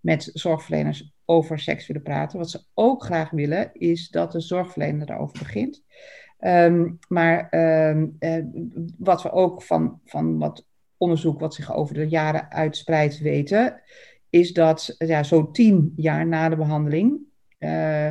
[0.00, 2.38] met zorgverleners over seks willen praten.
[2.38, 5.82] Wat ze ook graag willen, is dat de zorgverlener daarover begint.
[6.40, 7.48] Um, maar
[7.90, 8.44] um, uh,
[8.98, 10.66] wat we ook van, van wat
[10.96, 13.80] onderzoek wat zich over de jaren uitspreidt weten,
[14.30, 17.32] is dat ja, zo'n tien jaar na de behandeling
[17.64, 18.08] uh,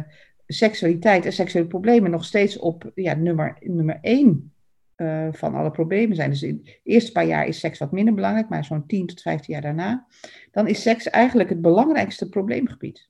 [0.48, 4.54] seksualiteit en seksuele problemen nog steeds op ja, nummer, nummer één
[4.98, 6.30] uh, van alle problemen zijn.
[6.30, 9.22] Dus in de eerste paar jaar is seks wat minder belangrijk, maar zo'n 10 tot
[9.22, 10.08] 15 jaar daarna,
[10.52, 13.10] dan is seks eigenlijk het belangrijkste probleemgebied.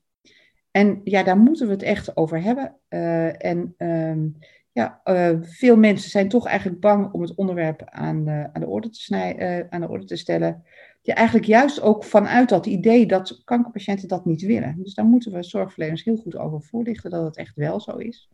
[0.71, 2.75] En ja, daar moeten we het echt over hebben.
[2.89, 4.37] Uh, en um,
[4.71, 5.01] ja,
[5.41, 9.67] veel mensen zijn toch eigenlijk bang om het onderwerp aan, aan, de, orde te snij,
[9.69, 10.63] aan de orde te stellen.
[11.05, 14.75] Ja, eigenlijk juist ook vanuit dat idee dat kankerpatiënten dat niet willen.
[14.77, 18.29] Dus daar moeten we zorgverleners heel goed over voorlichten dat het echt wel zo is.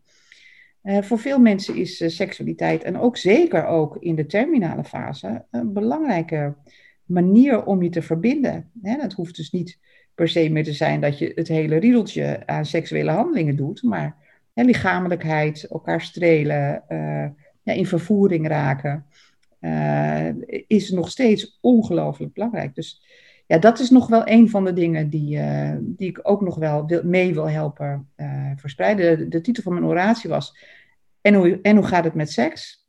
[0.84, 6.56] voor veel mensen is seksualiteit, en ook zeker ook in de terminale fase, een belangrijke
[7.06, 8.72] manier om je te verbinden.
[8.82, 9.80] Hè, dat hoeft dus niet
[10.16, 14.16] per se meer te zijn dat je het hele riedeltje aan seksuele handelingen doet, maar
[14.54, 17.28] ja, lichamelijkheid, elkaar strelen, uh,
[17.62, 19.06] ja, in vervoering raken,
[19.62, 20.30] uh,
[20.68, 22.76] is nog steeds ongelooflijk belangrijk.
[22.76, 23.04] Dus
[23.48, 26.56] ja, dat is nog wel een van de dingen die, uh, die ik ook nog
[26.56, 28.10] wel mee wil helpen
[28.56, 29.30] verspreiden.
[29.30, 30.58] De, titel van mijn oratie was:
[31.22, 32.88] en hoe, en hoe gaat het met seks?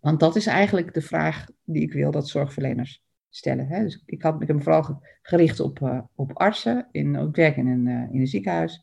[0.00, 3.66] Want dat is eigenlijk de vraag die ik wil dat zorgverleners stellen.
[3.66, 3.82] Hè?
[3.82, 6.88] Dus ik, had, heb me vooral gericht op, op artsen.
[6.90, 8.82] In, ik werk in een, in een ziekenhuis.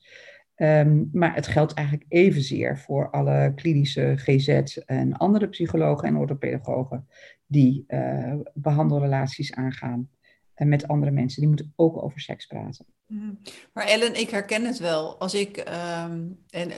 [0.62, 7.08] Um, maar het geldt eigenlijk evenzeer voor alle klinische GZ en andere psychologen en orthopedagogen
[7.46, 10.10] die uh, behandelrelaties aangaan
[10.54, 11.40] en met andere mensen.
[11.40, 12.86] Die moeten ook over seks praten.
[13.08, 13.34] Mhm.
[13.74, 15.20] Maar Ellen, ik herken het wel.
[15.20, 16.72] Als ik, um, en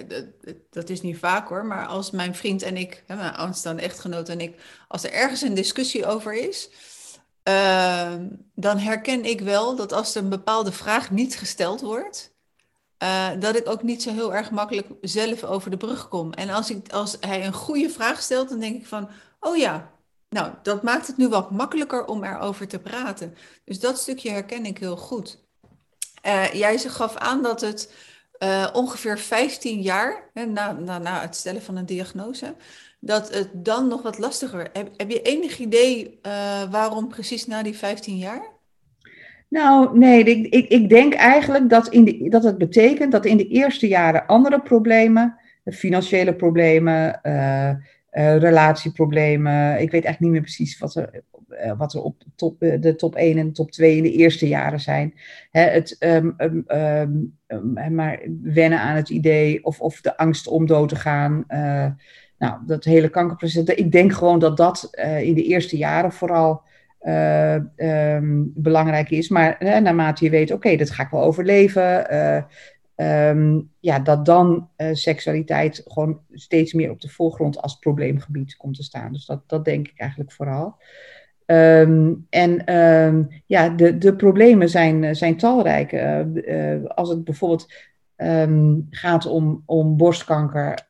[0.70, 4.40] dat is niet vaak hoor, maar als mijn vriend en ik, mijn aanstaande echtgenoot en
[4.40, 6.70] ik, als er ergens een discussie over is,
[7.50, 8.14] uh,
[8.56, 12.33] dan herken ik wel dat als er een bepaalde vraag niet gesteld wordt,
[13.04, 16.34] uh, dat ik ook niet zo heel erg makkelijk zelf over de brug kom.
[16.34, 19.92] En als, ik, als hij een goede vraag stelt, dan denk ik van, oh ja,
[20.30, 23.36] nou, dat maakt het nu wat makkelijker om erover te praten.
[23.66, 25.42] Dus dat stukje herken ik heel goed.
[26.26, 27.94] Uh, jij gaf aan dat het
[28.40, 32.56] uh, ongeveer 15 jaar, na, na, na het stellen van een diagnose,
[33.00, 34.70] dat het dan nog wat lastiger.
[34.74, 36.20] Heb, heb je enig idee
[36.70, 38.53] waarom precies na die 15 jaar?
[39.54, 43.38] Nou, nee, ik, ik, ik denk eigenlijk dat, in de, dat het betekent dat in
[43.38, 47.78] de eerste jaren andere problemen, financiële problemen, uh, uh,
[48.38, 52.96] relatieproblemen, ik weet eigenlijk niet meer precies wat er, uh, wat er op top, de
[52.96, 55.14] top 1 en top 2 in de eerste jaren zijn.
[55.52, 56.66] Hè, het, um, um,
[57.48, 61.44] um, maar wennen aan het idee of, of de angst om dood te gaan.
[62.38, 63.64] nou, dat hele kankerproces.
[63.64, 64.90] Ik denk gewoon dat dat
[65.22, 66.64] in de eerste jaren vooral
[67.04, 69.30] uh, um, belangrijk is.
[69.30, 72.14] Maar uh, naarmate je weet, oké, dat ga ik wel overleven.
[72.14, 78.76] Uh, um, ja, dat dan seksualiteit gewoon steeds meer op de voorgrond als probleemgebied komt
[78.76, 79.14] te staan.
[79.14, 80.76] Dus dat, dat denk ik eigenlijk vooral.
[81.46, 82.64] Um, en
[83.46, 85.94] ja, de, de problemen zijn, zijn talrijk.
[86.88, 87.74] als het bijvoorbeeld
[88.90, 90.88] gaat om, om borstkanker,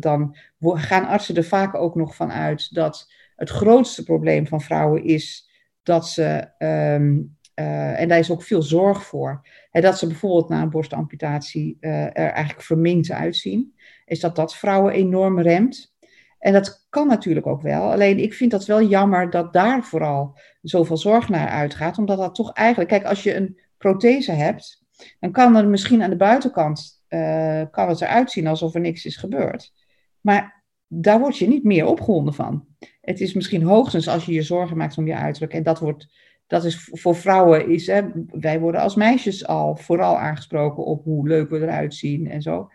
[0.00, 5.04] dan gaan artsen er vaak ook nog van uit dat het grootste probleem van vrouwen
[5.04, 5.45] is
[5.86, 10.48] dat ze, um, uh, en daar is ook veel zorg voor, hè, dat ze bijvoorbeeld
[10.48, 13.74] na een borstamputatie uh, er eigenlijk verminkt uitzien,
[14.04, 15.94] is dat dat vrouwen enorm remt.
[16.38, 17.92] En dat kan natuurlijk ook wel.
[17.92, 21.98] Alleen ik vind dat wel jammer dat daar vooral zoveel zorg naar uitgaat.
[21.98, 22.90] Omdat dat toch eigenlijk.
[22.90, 24.82] Kijk, als je een prothese hebt,
[25.20, 29.04] dan kan er misschien aan de buitenkant uh, kan het eruit zien alsof er niks
[29.04, 29.72] is gebeurd.
[30.20, 30.55] Maar
[30.86, 32.66] daar word je niet meer opgewonden van.
[33.00, 36.08] Het is misschien hoogstens als je je zorgen maakt om je uiterlijk en dat wordt
[36.46, 41.28] dat is voor vrouwen is, hè, wij worden als meisjes al vooral aangesproken op hoe
[41.28, 42.70] leuk we eruit zien en zo.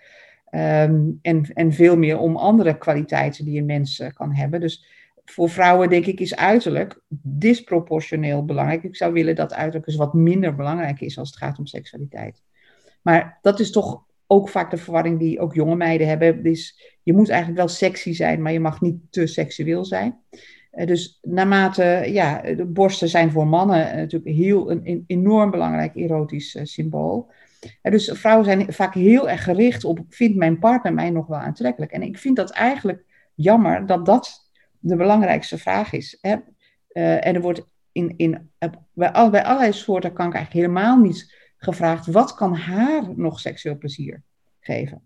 [0.46, 4.60] Ehm, en, en veel meer om andere kwaliteiten die een mens eh, kan hebben.
[4.60, 4.86] Dus
[5.26, 8.84] voor vrouwen, denk ik, is uiterlijk disproportioneel belangrijk.
[8.84, 12.42] Ik zou willen dat uiterlijk eens wat minder belangrijk is als het gaat om seksualiteit.
[13.02, 16.44] Maar dat is toch ook vaak de verwarring die ook jonge meiden hebben.
[16.44, 20.20] Dus je moet eigenlijk wel sexy zijn, maar je mag niet te seksueel zijn.
[20.74, 25.96] Uh, dus naarmate, ja, de borsten zijn voor mannen uh, natuurlijk heel een, enorm belangrijk
[25.96, 27.32] erotisch uh, symbool.
[27.82, 31.92] dus vrouwen zijn vaak heel erg gericht op, vindt mijn partner mij nog wel aantrekkelijk?
[31.92, 33.04] En ik vind dat eigenlijk
[33.36, 36.18] jammer dat dat de belangrijkste vraag is.
[36.22, 36.36] Hè?
[36.94, 38.52] en er wordt in, in,
[38.94, 44.24] bij allerlei soorten kanker eigenlijk helemaal niet gevraagd, wat kan haar nog seksueel plezier
[44.60, 45.02] geven?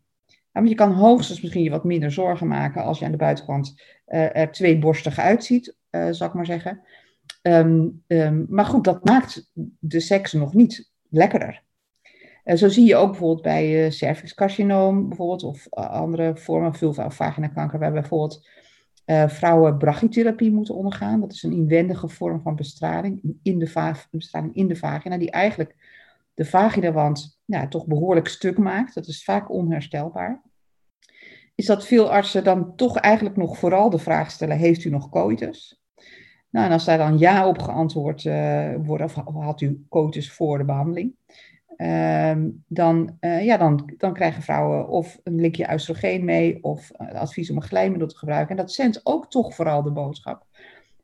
[0.51, 3.81] Nou, je kan hoogstens misschien je wat minder zorgen maken als je aan de buitenkant
[4.07, 6.81] uh, er tweeborstig uitziet, uh, zal ik maar zeggen.
[7.41, 11.63] Um, um, maar goed, dat maakt de seks nog niet lekkerder.
[12.45, 17.79] Uh, zo zie je ook bijvoorbeeld bij cervixcarcinoom bijvoorbeeld, of andere vormen, vulva- of vaginakanker,
[17.79, 18.47] waar bijvoorbeeld
[19.27, 21.19] vrouwen brachytherapie moeten ondergaan.
[21.19, 25.75] Dat is een inwendige vorm van bestraling in de, bestraling in de vagina, die eigenlijk
[26.35, 28.93] de vaginawand ja, toch behoorlijk stuk maakt.
[28.93, 30.41] Dat is vaak onherstelbaar.
[31.55, 35.09] Is dat veel artsen dan toch eigenlijk nog vooral de vraag stellen: heeft u nog
[35.09, 35.83] coitus?
[36.49, 40.57] Nou, en als daar dan ja op geantwoord uh, wordt, of had u coitus voor
[40.57, 41.15] de behandeling,
[41.77, 42.35] uh,
[42.67, 47.55] dan, uh, ja, dan, dan krijgen vrouwen of een likje oestrogeen mee, of advies om
[47.55, 48.49] een glijmiddel te gebruiken.
[48.49, 50.45] En dat zendt ook toch vooral de boodschap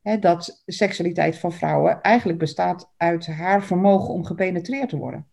[0.01, 5.25] hè, dat seksualiteit van vrouwen eigenlijk bestaat uit haar vermogen om gepenetreerd te worden.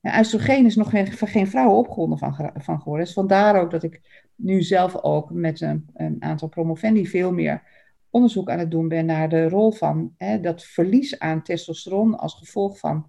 [0.00, 3.04] En oestrogeen is nog geen, geen vrouwen opgewonden van, van geworden.
[3.04, 7.62] Dus vandaar ook dat ik nu zelf ook met een, een, aantal promovendi veel meer
[8.10, 12.78] onderzoek aan het doen ben naar de rol van dat verlies aan testosteron als gevolg
[12.78, 13.06] van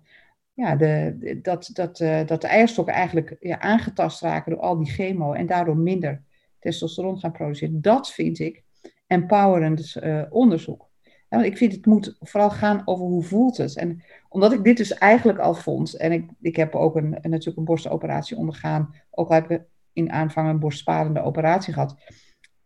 [0.54, 4.92] ja, de, dat, dat, uh, dat de eierstokken eigenlijk ja, aangetast raken door al die
[4.92, 6.24] chemo en daardoor minder
[6.60, 7.82] testosteron gaan produceren.
[7.82, 8.64] Dat vind ik
[9.08, 10.90] empowerend uh, onderzoek.
[11.30, 13.78] Ja, ik vind het moet vooral gaan over hoe voelt het.
[13.78, 17.58] En omdat ik dit dus eigenlijk al vond, en ik, ik heb ook een, natuurlijk
[17.58, 19.62] een borstoperatie ondergaan, ook al heb ik
[19.94, 21.96] in aanvang een borstsparende operatie gehad.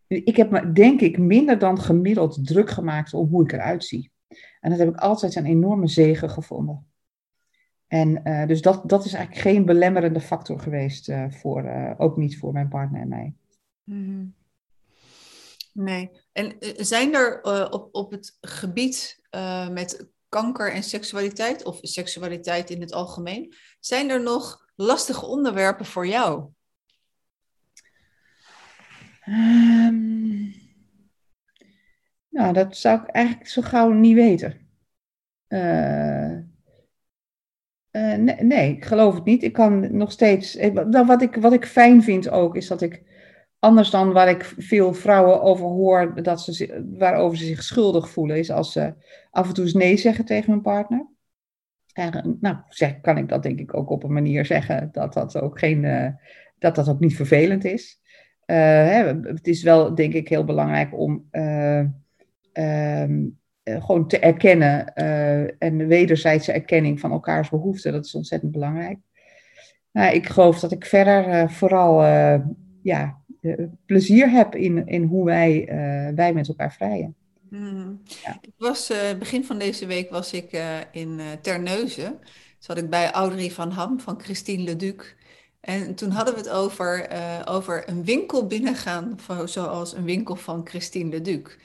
[0.08, 4.12] Ik heb me, denk ik, minder dan gemiddeld druk gemaakt om hoe ik eruit zie.
[4.60, 6.86] En dat heb ik altijd een enorme zegen gevonden.
[7.88, 12.38] En uh, dus dat, dat is eigenlijk geen belemmerende factor geweest, uh, voor, ook niet
[12.38, 13.34] voor mijn partner en mij.
[13.84, 14.34] -hmm.
[15.72, 16.12] Nee.
[16.32, 21.80] En eh, zijn er uh, op, op het gebied uh, met kanker en seksualiteit, of
[21.82, 26.50] seksualiteit in het algemeen, zijn er nog lastige onderwerpen voor jou?
[29.28, 30.54] Um,
[32.30, 34.70] nou, dat zou ik eigenlijk zo gauw niet weten.
[37.92, 39.44] nee, nee, ik geloof het niet.
[39.44, 40.58] Ik kan nog steeds.
[40.92, 43.11] Wat ik, wat ik fijn vind ook, is dat ik
[43.62, 48.38] anders dan waar ik veel vrouwen over hoor, dat ze, waarover ze zich schuldig voelen,
[48.38, 48.94] is als ze
[49.32, 51.08] af en toe nee zeggen tegen hun partner.
[51.94, 55.42] En, nou, zeg, kan ik dat denk ik ook op een manier zeggen dat dat
[55.42, 56.08] ook, geen, uh,
[56.60, 58.00] dat dat ook niet vervelend is.
[58.46, 61.84] Uh, hè, het is wel denk ik heel belangrijk om uh,
[63.64, 64.94] gewoon te erkennen
[65.58, 68.98] en de wederzijdse erkenning van elkaars behoeften, dat is ontzettend belangrijk.
[69.92, 72.04] Nou, ik geloof dat ik verder vooral
[72.82, 77.16] ja, uh, plezier heb in, in hoe wij, uh, wij met elkaar vrijen.
[77.50, 78.02] Mm.
[78.24, 78.38] Ja.
[78.42, 82.20] Ik was, uh, begin van deze week was ik in Terneuzen.
[82.60, 85.16] Zat ik bij Audrey van Ham van Christine Leduc.
[85.62, 87.08] En toen hadden we het over,
[87.46, 91.58] over een winkel binnengaan, zoals een winkel van Christine Leduc.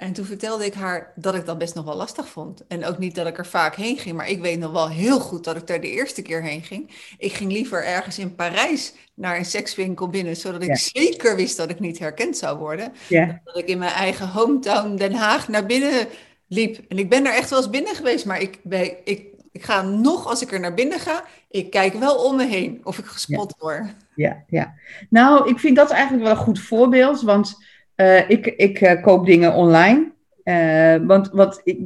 [0.00, 2.66] En toen vertelde ik haar dat ik dat best nog wel lastig vond.
[2.66, 5.20] En ook niet dat ik er vaak heen ging, maar ik weet nog wel heel
[5.20, 6.90] goed dat ik daar de eerste keer heen ging.
[7.18, 10.74] Ik ging liever ergens in Parijs naar een sekswinkel binnen, zodat ik ja.
[10.74, 12.92] zeker wist dat ik niet herkend zou worden.
[13.08, 13.40] Ja.
[13.44, 16.06] Dat ik in mijn eigen hometown Den Haag naar binnen
[16.48, 16.80] liep.
[16.88, 19.82] En ik ben er echt wel eens binnen geweest, maar ik, ben, ik, ik ga
[19.82, 23.04] nog, als ik er naar binnen ga, ik kijk wel om me heen of ik
[23.04, 23.64] gespot ja.
[23.64, 23.86] word.
[24.14, 24.74] Ja, ja.
[25.10, 27.68] Nou, ik vind dat eigenlijk wel een goed voorbeeld, want
[28.00, 30.12] uh, ik, ik uh, koop dingen online.
[30.44, 31.78] Uh, want wat ik,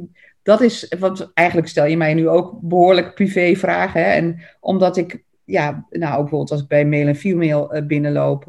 [0.43, 4.01] dat is, wat eigenlijk stel je mij nu ook behoorlijk privé vragen.
[4.01, 4.07] Hè?
[4.11, 8.47] En omdat ik, ja, nou bijvoorbeeld als ik bij Mail en Female binnenloop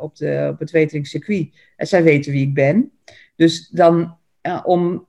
[0.00, 1.54] op, de, op het weteringscircuit.
[1.76, 2.92] En zij weten wie ik ben.
[3.36, 4.16] Dus dan,
[4.64, 5.06] om,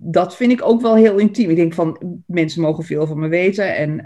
[0.00, 1.50] dat vind ik ook wel heel intiem.
[1.50, 3.76] Ik denk van, mensen mogen veel van me weten.
[3.76, 4.04] En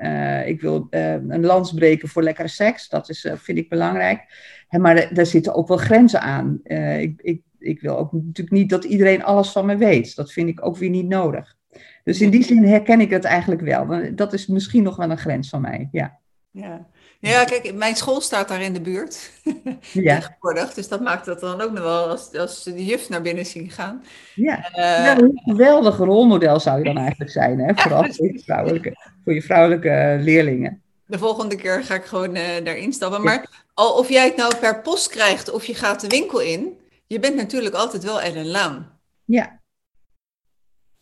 [0.48, 2.88] ik wil een lans breken voor lekkere seks.
[2.88, 4.20] Dat is, vind ik belangrijk.
[4.68, 6.60] Hè, maar daar zitten ook wel grenzen aan.
[6.98, 10.16] Ik, ik, ik wil ook natuurlijk niet dat iedereen alles van me weet.
[10.16, 11.56] Dat vind ik ook weer niet nodig.
[12.04, 14.14] Dus in die zin herken ik het eigenlijk wel.
[14.14, 16.18] Dat is misschien nog wel een grens van mij, ja.
[16.50, 16.86] Ja.
[17.30, 19.30] Ja, kijk, mijn school staat daar in de buurt.
[19.92, 20.18] Ja.
[20.18, 23.22] Tegenwoordig, dus dat maakt het dan ook nog wel als, als ze de juf naar
[23.22, 24.04] binnen zien gaan.
[24.34, 27.74] Ja, uh, een geweldig rolmodel zou je dan eigenlijk zijn, hè?
[27.74, 30.82] vooral voor je vrouwelijke, voor je vrouwelijke leerlingen.
[31.06, 33.22] De volgende keer ga ik gewoon uh, daarin stappen.
[33.22, 36.78] Maar al of jij het nou per post krijgt of je gaat de winkel in,
[37.06, 38.98] je bent natuurlijk altijd wel Ellen Laan.
[39.24, 39.60] Ja,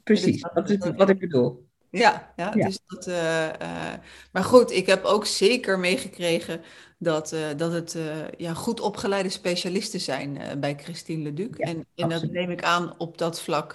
[0.03, 0.47] precies.
[0.55, 1.69] Dat is wat ik bedoel.
[1.91, 3.93] Ja, ja, Dus dat, uh, uh,
[4.33, 6.63] maar goed, ik heb ook zeker meegekregen
[6.99, 7.97] dat, uh, dat het
[8.37, 11.57] ja, goed opgeleide specialisten zijn bij Christine Leduc.
[11.57, 13.75] Ja, en, en dat neem ik aan op dat vlak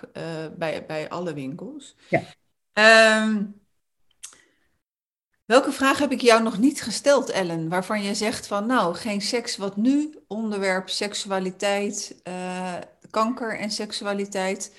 [0.58, 1.96] bij, bij alle winkels.
[2.10, 3.24] Ja.
[3.24, 3.64] Um,
[5.46, 7.70] welke vraag heb ik jou nog niet gesteld, Ellen?
[7.70, 10.20] Waarvan je zegt van nou, geen seks, wat nu?
[10.28, 12.22] Onderwerp seksualiteit,
[13.10, 14.74] kanker en seksualiteit.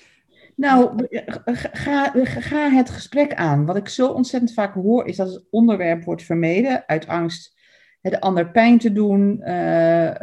[0.57, 1.07] Nou,
[1.45, 3.65] ga, ga het gesprek aan.
[3.65, 7.55] Wat ik zo ontzettend vaak hoor, is dat het onderwerp wordt vermeden uit angst
[8.01, 9.51] de ander pijn te doen.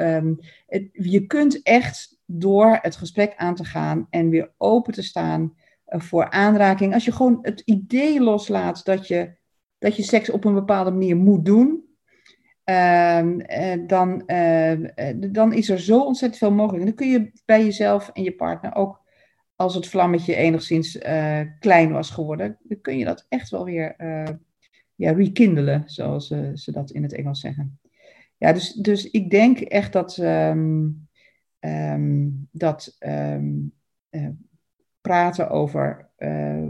[0.09, 5.03] Um, het, je kunt echt door het gesprek aan te gaan en weer open te
[5.03, 5.55] staan
[5.89, 6.95] uh, voor aanraking.
[6.95, 9.37] Als je gewoon het idee loslaat dat je,
[9.79, 11.85] dat je seks op een bepaalde manier moet doen,
[12.65, 13.23] uh,
[13.87, 14.23] dan,
[15.17, 16.81] dan is er zo ontzettend veel mogelijk.
[16.81, 19.03] En dan kun je bij jezelf en je partner ook
[19.57, 23.95] als het vlammetje enigszins uh, klein was geworden, dan kun je dat echt wel weer
[23.99, 24.35] uh,
[24.95, 27.79] ja, rekindelen, zoals uh, ze dat in het Engels zeggen.
[28.37, 31.09] Ja, dus, dus ik denk echt dat, um,
[31.61, 33.73] um, dat um,
[35.01, 36.09] praten over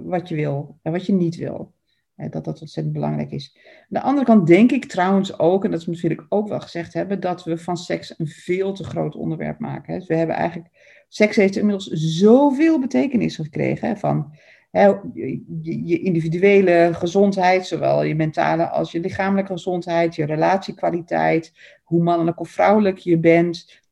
[0.02, 1.74] wat je wil en wat je niet wil,
[2.16, 3.56] dat dat ontzettend belangrijk is.
[3.56, 6.94] Aan de andere kant denk ik trouwens ook, en dat moet ik ook wel gezegd
[6.94, 9.98] hebben, dat we van seks een veel te groot onderwerp maken.
[9.98, 10.68] Dus we hebben eigenlijk
[11.08, 11.86] seks heeft inmiddels
[12.18, 13.96] zoveel betekenis gekregen.
[13.96, 14.32] van
[14.74, 21.52] je, individuele gezondheid, zowel je mentale als je lichamelijke gezondheid, je relatiekwaliteit,
[21.84, 23.82] hoe mannelijk of vrouwelijk je bent,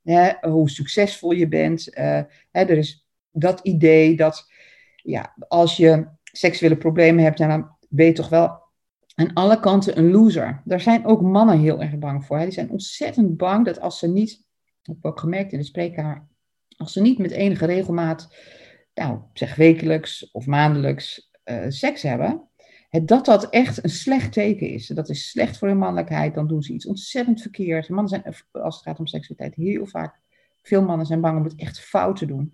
[0.40, 1.88] hoe succesvol je bent.
[1.94, 4.50] Hè, er is dat idee dat
[4.96, 8.60] ja, als je seksuele problemen hebt, dan je toch wel
[9.14, 10.62] aan alle kanten een loser.
[10.64, 12.38] Daar zijn ook mannen heel erg bang voor.
[12.38, 12.44] Hè.
[12.44, 14.44] Die zijn ontzettend bang dat als ze niet,
[14.82, 16.26] heb ik ook gemerkt in de spreekkamer,
[16.76, 18.34] als ze niet met enige regelmaat,
[18.94, 22.48] nou, zeg wekelijks of maandelijks uh, seks hebben,
[22.90, 24.86] dat dat echt een slecht teken is.
[24.86, 27.88] Dat is slecht voor hun mannelijkheid, dan doen ze iets ontzettend verkeerd.
[27.88, 30.20] Mannen zijn, als het gaat om seksualiteit, heel vaak,
[30.62, 32.52] veel mannen zijn bang om het echt fout te doen.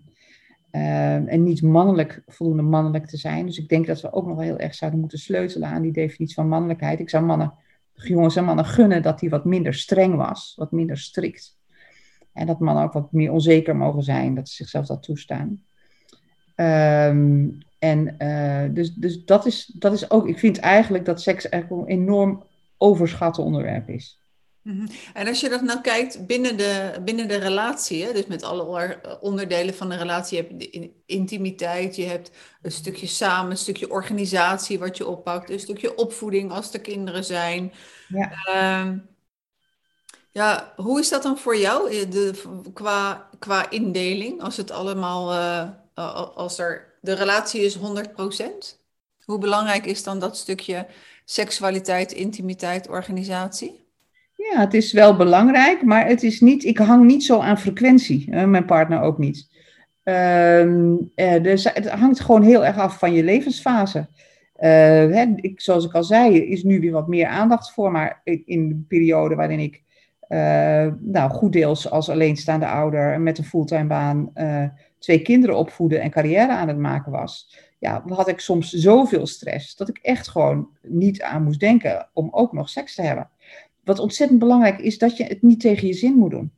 [0.71, 3.45] Uh, en niet mannelijk, voldoende mannelijk te zijn.
[3.45, 5.91] Dus ik denk dat we ook nog wel heel erg zouden moeten sleutelen aan die
[5.91, 6.99] definitie van mannelijkheid.
[6.99, 7.53] Ik zou mannen,
[7.93, 11.57] jongens en mannen gunnen dat die wat minder streng was, wat minder strikt.
[12.33, 15.63] En dat mannen ook wat meer onzeker mogen zijn, dat ze zichzelf dat toestaan.
[16.55, 21.49] Um, en uh, dus, dus dat, is, dat is ook, ik vind eigenlijk dat seks
[21.49, 22.43] eigenlijk een enorm
[22.77, 24.21] overschatte onderwerp is.
[24.69, 24.87] Mhm.
[25.13, 28.99] En als je dat nou kijkt binnen de, binnen de relatie, hè, dus met alle
[29.21, 33.89] onderdelen van de relatie, je hebt de intimiteit, je hebt een stukje samen, een stukje
[33.89, 37.73] organisatie wat je oppakt, een stukje opvoeding als er kinderen zijn.
[38.07, 38.81] Ja.
[38.81, 39.07] Um,
[40.31, 42.41] ja, hoe is dat dan voor jou eh, de,
[42.73, 44.41] qua, qua indeling?
[44.41, 45.33] Als het allemaal,
[45.95, 47.81] uh, als er de relatie is 100%?
[49.25, 50.87] Hoe belangrijk is dan dat stukje
[51.25, 53.87] seksualiteit, intimiteit, organisatie?
[54.39, 58.35] Ja, het is wel belangrijk, maar het is niet, ik hang niet zo aan frequentie.
[58.35, 59.47] mijn partner ook niet.
[60.03, 61.03] Uh,
[61.41, 63.99] dus het hangt gewoon heel erg af van je levensfase.
[63.99, 64.05] Uh,
[65.15, 68.67] hè, ik, zoals ik al zei, is nu weer wat meer aandacht voor, maar in
[68.67, 69.83] de periode waarin ik
[70.29, 74.31] uh, nou, goed deels als alleenstaande ouder met een fulltime baan
[74.99, 77.57] twee kinderen opvoeden en carrière aan het maken was.
[77.79, 82.27] Ja, had ik soms zoveel stress dat ik echt gewoon niet aan moest denken om
[82.31, 83.29] ook nog seks te hebben.
[83.89, 86.51] Wat ontzettend belangrijk is dat je het niet tegen je zin moet doen.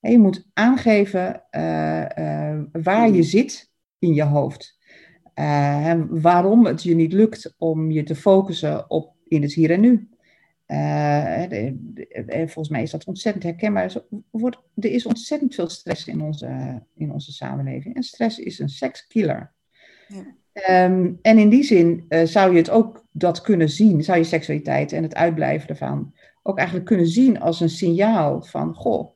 [0.00, 4.78] je moet aangeven uh, waar je zit in je hoofd.
[6.08, 10.08] waarom het je niet lukt om je te focussen op in het hier en nu.
[10.66, 11.42] Uh,
[12.26, 13.96] volgens mij is dat ontzettend herkenbaar.
[14.74, 17.94] Er is ontzettend veel stress in onze, in onze samenleving.
[17.94, 19.52] En stress is een sekskiller.
[20.08, 20.38] Ja.
[20.84, 24.92] Um, en in die zin zou je het ook dat kunnen zien, zou je seksualiteit
[24.92, 26.12] en het uitblijven ervan
[26.42, 29.10] ook eigenlijk kunnen zien als een signaal van, goh,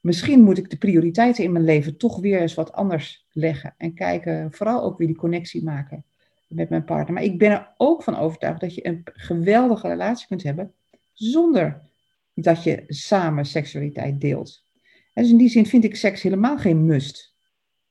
[0.00, 3.74] misschien moet ik de prioriteiten in mijn leven toch weer eens wat anders leggen.
[3.76, 6.04] En kijken, vooral ook weer die connectie maken
[6.48, 7.14] met mijn partner.
[7.14, 10.74] Maar ik ben er ook van overtuigd dat je een geweldige relatie kunt hebben
[11.12, 11.80] zonder
[12.34, 14.64] dat je samen seksualiteit deelt.
[15.12, 17.34] En dus in die zin vind ik seks helemaal geen must.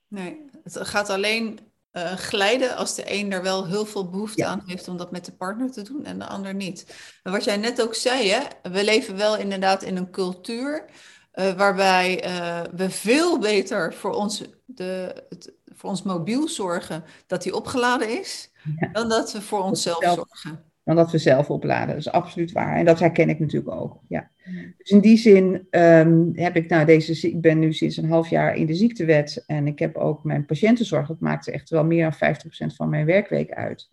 [0.07, 1.59] Nee, het gaat alleen
[1.91, 4.47] eh, glijden als de een er wel heel veel behoefte Ja.
[4.47, 6.95] aan heeft om dat met de partner te doen en de ander niet.
[7.23, 10.85] En wat jij net ook zei, hè, we leven wel inderdaad in een cultuur
[11.31, 17.43] eh, waarbij eh, we veel beter voor ons, de, het, voor ons mobiel zorgen dat
[17.43, 18.87] die opgeladen is, Ja.
[18.91, 20.68] dan dat we voor onszelf zelf- zorgen.
[20.89, 21.87] Dan dat we zelf opladen.
[21.87, 22.75] Dat is absoluut waar.
[22.75, 23.99] En dat herken ik natuurlijk ook.
[24.07, 24.29] Ja.
[24.77, 28.29] Dus in die zin ehm, heb ik nou deze, ik ben nu sinds een half
[28.29, 32.15] jaar in de ziektewet en ik heb ook mijn patiëntenzorg, dat maakte echt wel meer
[32.19, 32.35] dan
[32.71, 33.89] 50% van mijn werkweek uit.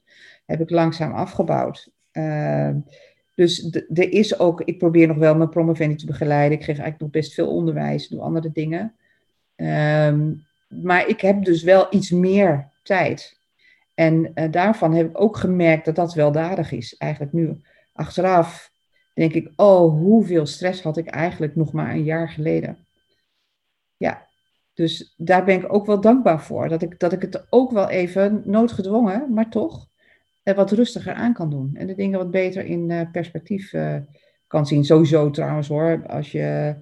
[0.47, 1.91] Heb ik langzaam afgebouwd.
[2.13, 2.79] Ehm,
[3.35, 6.59] dus er is ook, ik probeer nog wel mijn promovendi te begeleiden.
[6.59, 8.95] Ik geef eigenlijk nog best veel onderwijs, doe andere dingen.
[9.57, 10.33] Ehm,
[10.69, 13.36] maar ik heb dus wel iets meer tijd.
[13.97, 16.97] En eh, daarvan heb ik ook gemerkt dat dat weldadig is.
[16.97, 17.61] Eigenlijk nu
[17.93, 18.71] achteraf
[19.15, 22.87] denk ik, oh, hoeveel stress had ik eigenlijk nog maar een jaar geleden.
[23.97, 24.27] Ja,
[24.75, 26.69] dus daar ben ik ook wel dankbaar voor.
[26.69, 29.89] Dat ik, dat ik het ook wel even noodgedwongen, maar toch
[30.43, 31.71] eh, wat rustiger aan kan doen.
[31.75, 33.75] En de dingen wat beter in eh, perspectief
[34.47, 34.85] kan zien.
[34.85, 36.77] Sowieso trouwens hoor, als je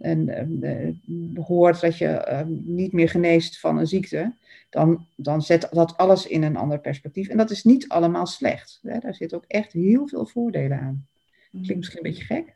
[0.00, 0.28] en,
[0.62, 4.32] eh, hoort dat je eh, niet meer geneest van een ziekte,
[4.70, 7.28] dan, dan zet dat alles in een ander perspectief.
[7.28, 8.80] En dat is niet allemaal slecht.
[8.82, 8.98] Hè?
[8.98, 11.06] Daar zit ook echt heel veel voordelen aan.
[11.50, 12.54] Klinkt misschien een beetje gek,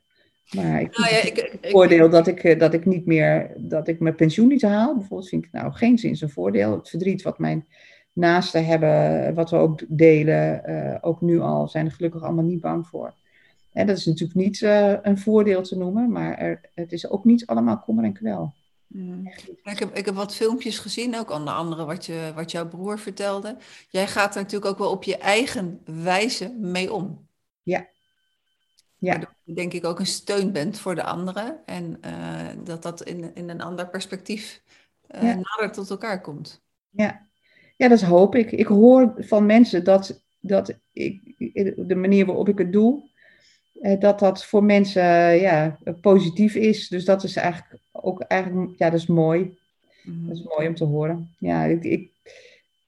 [0.51, 3.51] maar ik Nou ja, vind ik, het voordeel dat ik, eh, dat ik niet meer,
[3.57, 4.97] dat ik mijn pensioen niet haal.
[4.97, 6.73] Bijvoorbeeld vind ik nou geen zin een voordeel.
[6.73, 7.67] Het verdriet wat mijn
[8.13, 12.61] naasten hebben, wat we ook delen, eh, ook nu al, zijn er gelukkig allemaal niet
[12.61, 13.15] bang voor.
[13.73, 17.25] En dat is natuurlijk niet eh, een voordeel te noemen, maar er, het is ook
[17.25, 18.55] niet allemaal kommer en kwel.
[18.87, 19.27] Mm.
[19.63, 22.99] Ik heb, ik heb wat filmpjes gezien, ook onder andere wat, je, wat jouw broer
[22.99, 23.57] vertelde.
[23.89, 27.27] Jij gaat er natuurlijk ook wel op je eigen wijze mee om.
[27.63, 27.89] Ja.
[28.99, 29.11] Ja.
[29.11, 31.67] Waardoor je denk ik ook een steun bent voor de anderen.
[31.67, 34.63] En eh, dat dat in, in een ander perspectief
[35.09, 35.21] Ja.
[35.21, 36.63] nader tot elkaar komt.
[36.91, 37.29] Ja.
[37.77, 38.53] ja, dat hoop ik.
[38.53, 41.35] Ik hoor van mensen dat, dat ik,
[41.77, 43.11] de manier waarop ik het doe,
[43.99, 46.89] dat dat voor mensen eh, ja, positief is.
[46.89, 49.59] Dus dat is eigenlijk ook eigenlijk, ja, dat is mooi.
[50.03, 50.27] Mhm.
[50.27, 51.35] Dat is mooi om te horen.
[51.39, 52.11] Ja, ik, ik,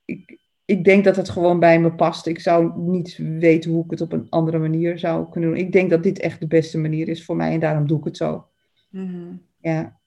[0.05, 2.26] ik, ik denk dat het gewoon bij me past.
[2.26, 5.59] Ik zou niet weten hoe ik het op een andere manier zou kunnen doen.
[5.59, 8.05] Ik denk dat dit echt de beste manier is voor mij en daarom doe ik
[8.05, 8.47] het zo.
[8.89, 9.32] Mhm.
[9.61, 9.99] Ja,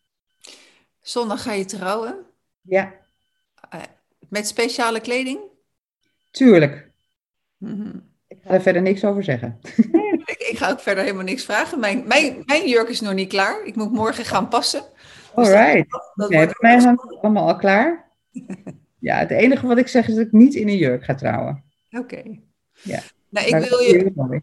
[1.02, 2.26] Zondag ga je trouwen
[2.62, 2.94] ja
[4.30, 5.40] met speciale kleding.
[6.32, 6.92] tuurlijk.
[7.58, 8.00] Mhm.
[8.28, 9.60] Ik ga er verder niks over zeggen.
[10.50, 11.80] Ik, ga ook verder helemaal niks vragen.
[11.80, 13.66] Mijn, mijn, mijn jurk is nog niet klaar.
[13.66, 14.84] Ik moet morgen gaan passen.
[15.36, 15.86] Dus Alright.
[16.16, 18.06] Dat Nee, bij mij hangt het allemaal al klaar.
[19.00, 21.64] Ja, het enige wat ik zeg is dat ik niet in een jurk ga trouwen.
[21.92, 22.24] Oké.
[22.82, 23.02] Ja.
[23.30, 24.42] Nou, ik wil, je,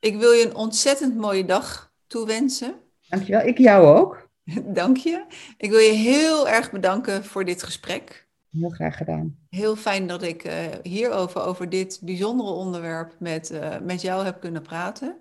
[0.00, 2.74] ik wil je een ontzettend mooie dag toewensen.
[3.08, 3.46] Dankjewel.
[3.46, 4.28] Ik jou ook.
[4.80, 5.24] Dank je.
[5.56, 8.26] Ik wil je heel erg bedanken voor dit gesprek.
[8.50, 9.36] Heel graag gedaan.
[9.48, 14.40] Heel fijn dat ik eh, hierover, over dit bijzondere onderwerp met, eh, met jou heb
[14.40, 15.16] kunnen praten.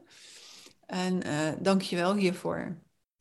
[0.87, 2.77] En eh dank je wel hiervoor.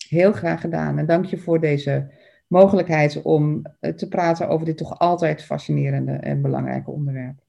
[0.08, 0.98] Heel graag gedaan.
[0.98, 2.10] En dank je voor deze
[2.46, 7.44] mogelijkheid om eh, te praten over dit toch altijd fascinerende en belangrijke onderwerp.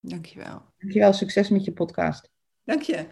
[0.00, 0.62] Dank je wel.
[0.78, 1.12] Dankjewel.
[1.12, 2.30] Succes met je podcast.
[2.64, 3.06] Dank je.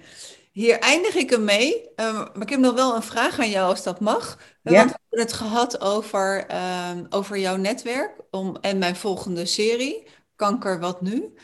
[0.52, 1.94] Hier eindig ik hem mee.
[1.94, 4.38] Ehm, maar ik heb nog wel een vraag aan jou, als dat mag.
[4.62, 4.72] Ja.
[4.72, 10.06] Want we hebben het gehad over, ehm, over jouw netwerk om, en mijn volgende serie,
[10.36, 11.34] Kanker Wat Nu.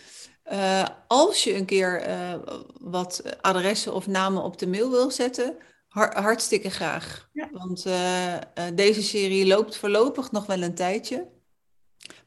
[0.48, 2.34] Eh, als je een keer eh,
[2.80, 5.56] wat adressen of namen op de mail wil zetten,
[5.88, 7.28] har- hartstikke graag.
[7.32, 7.48] Ja.
[7.52, 8.34] Want eh,
[8.74, 11.28] deze serie loopt voorlopig nog wel een tijdje.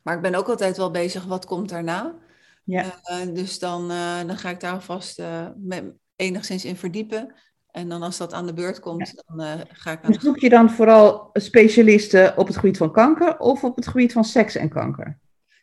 [0.01, 2.15] Maar ik ben ook altijd wel bezig, wat komt daarna?
[2.63, 3.01] Ja.
[3.33, 3.87] Dus dan,
[4.27, 5.17] dan ga ik daar alvast
[5.57, 7.33] me enigszins in verdiepen.
[7.71, 10.49] En dan als dat aan de beurt komt, dan ga ik aan Dus zoek je
[10.49, 14.69] dan vooral specialisten op het gebied van kanker of op het gebied van seks en
[14.69, 15.19] kanker?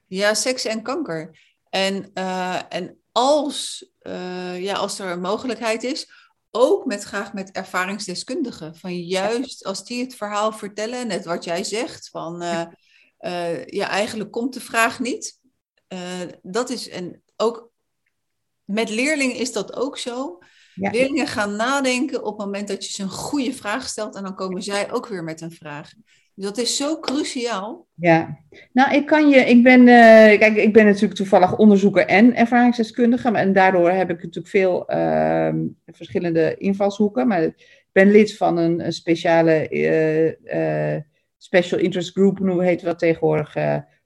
[0.06, 1.47] Ja, seks en kanker.
[1.70, 6.10] En, eh, en als, eh, ja, als er een mogelijkheid is,
[6.50, 8.76] ook met, graag met ervaringsdeskundigen.
[8.76, 12.42] Van juist als die het verhaal vertellen, net wat jij zegt, van
[13.18, 15.40] eh, ja, eigenlijk komt de vraag niet.
[16.42, 17.70] Dat is, en ook
[18.64, 20.38] met leerlingen is dat ook zo.
[20.74, 20.90] Ja.
[20.90, 24.34] Leerlingen gaan nadenken op het moment dat je ze een goede vraag stelt en dan
[24.34, 25.92] komen zij ook weer met een vraag.
[26.40, 27.86] Dat is zo cruciaal.
[27.94, 28.38] Ja,
[28.72, 33.30] nou, ik kan je, ik ben, eh, kijk, ik ben natuurlijk toevallig onderzoeker en ervaringsdeskundige,
[33.30, 37.26] en daardoor heb ik natuurlijk veel ehm, verschillende invalshoeken.
[37.26, 41.02] Maar ik ben lid van een, speciale eh, eh,
[41.38, 43.56] special interest group, hoe heet dat tegenwoordig,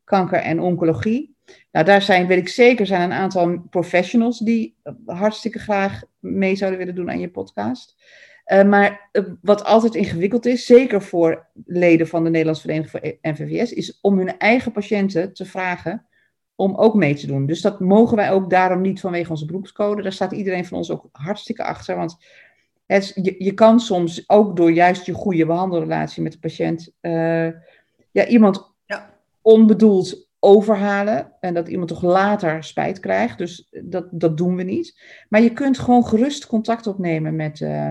[0.04, 1.36] kanker en oncologie.
[1.72, 4.76] Nou, daar zijn, weet ik zeker, zijn een aantal professionals die
[5.06, 7.96] hartstikke graag mee zouden willen doen aan je podcast.
[8.44, 13.32] Eh, maar eh, wat altijd ingewikkeld is, zeker voor leden van de Nederlandse Vereniging voor
[13.32, 16.06] NVVS, is om hun eigen patiënten te vragen
[16.54, 17.46] om ook mee te doen.
[17.46, 20.02] Dus dat mogen wij ook daarom niet vanwege onze beroepscode.
[20.02, 21.96] Daar staat iedereen van ons ook hartstikke achter.
[21.96, 22.16] Want
[22.86, 27.46] het, je, je kan soms ook door juist je goede behandelrelatie met de patiënt uh,
[28.10, 29.14] ja, iemand ja.
[29.42, 33.38] onbedoeld overhalen en dat iemand toch later spijt krijgt.
[33.38, 35.00] Dus dat, dat doen we niet.
[35.28, 37.88] Maar je kunt gewoon gerust contact opnemen met uh,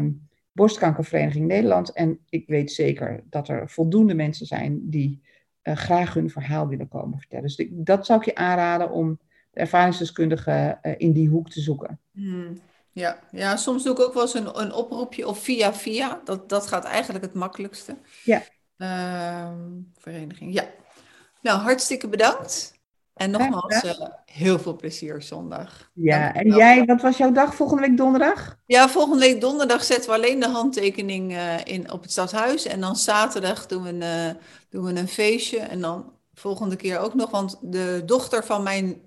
[0.51, 1.91] Borstkankervereniging Nederland.
[1.91, 5.21] En ik weet zeker dat er voldoende mensen zijn die
[5.63, 7.43] uh, graag hun verhaal willen komen vertellen.
[7.43, 9.19] Dus dat zou ik je aanraden om
[9.51, 11.99] de ervaringsdeskundige uh, in die hoek te zoeken.
[12.11, 12.61] Hmm.
[12.93, 16.21] Ja, ja, soms doe ik ook wel eens een, een oproepje of via via.
[16.23, 17.97] Dat, dat gaat eigenlijk het makkelijkste.
[18.23, 18.41] Ja.
[18.77, 19.51] Uh,
[19.97, 20.63] vereniging, ja.
[21.41, 22.79] Nou, hartstikke bedankt.
[23.13, 23.91] En nogmaals, uh,
[24.25, 25.89] heel veel plezier zondag.
[25.93, 28.57] Ja, en jij, wat was jouw dag volgende week donderdag?
[28.65, 32.65] Ja, volgende week donderdag zetten we alleen de handtekening uh, in, op het stadhuis.
[32.65, 35.59] En dan zaterdag doen we, een, uh, doen we een feestje.
[35.59, 39.01] En dan volgende keer ook nog, want de dochter van mijn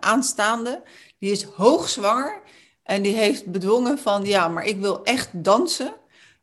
[0.00, 0.82] aanstaande,
[1.18, 2.40] die is hoogzwanger.
[2.82, 5.94] En die heeft bedwongen van, ja, maar ik wil echt dansen.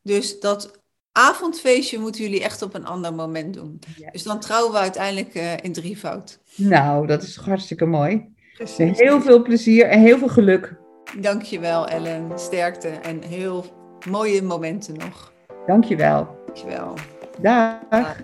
[0.02, 0.80] Dus dat
[1.12, 3.80] avondfeestje moeten jullie echt op een ander moment doen.
[4.12, 5.34] Dus dan trouwen we uiteindelijk
[5.64, 6.40] in drievoud.
[6.60, 8.34] Nou, dat is hartstikke mooi.
[8.54, 9.00] Precies.
[9.00, 10.76] Heel veel plezier en heel veel geluk.
[11.18, 13.66] Dankjewel Ellen, sterkte en heel
[14.10, 15.34] mooie momenten nog.
[15.66, 16.28] Dankjewel.
[16.46, 16.94] Dankjewel.
[17.42, 17.80] Dag.
[17.90, 18.18] Dag.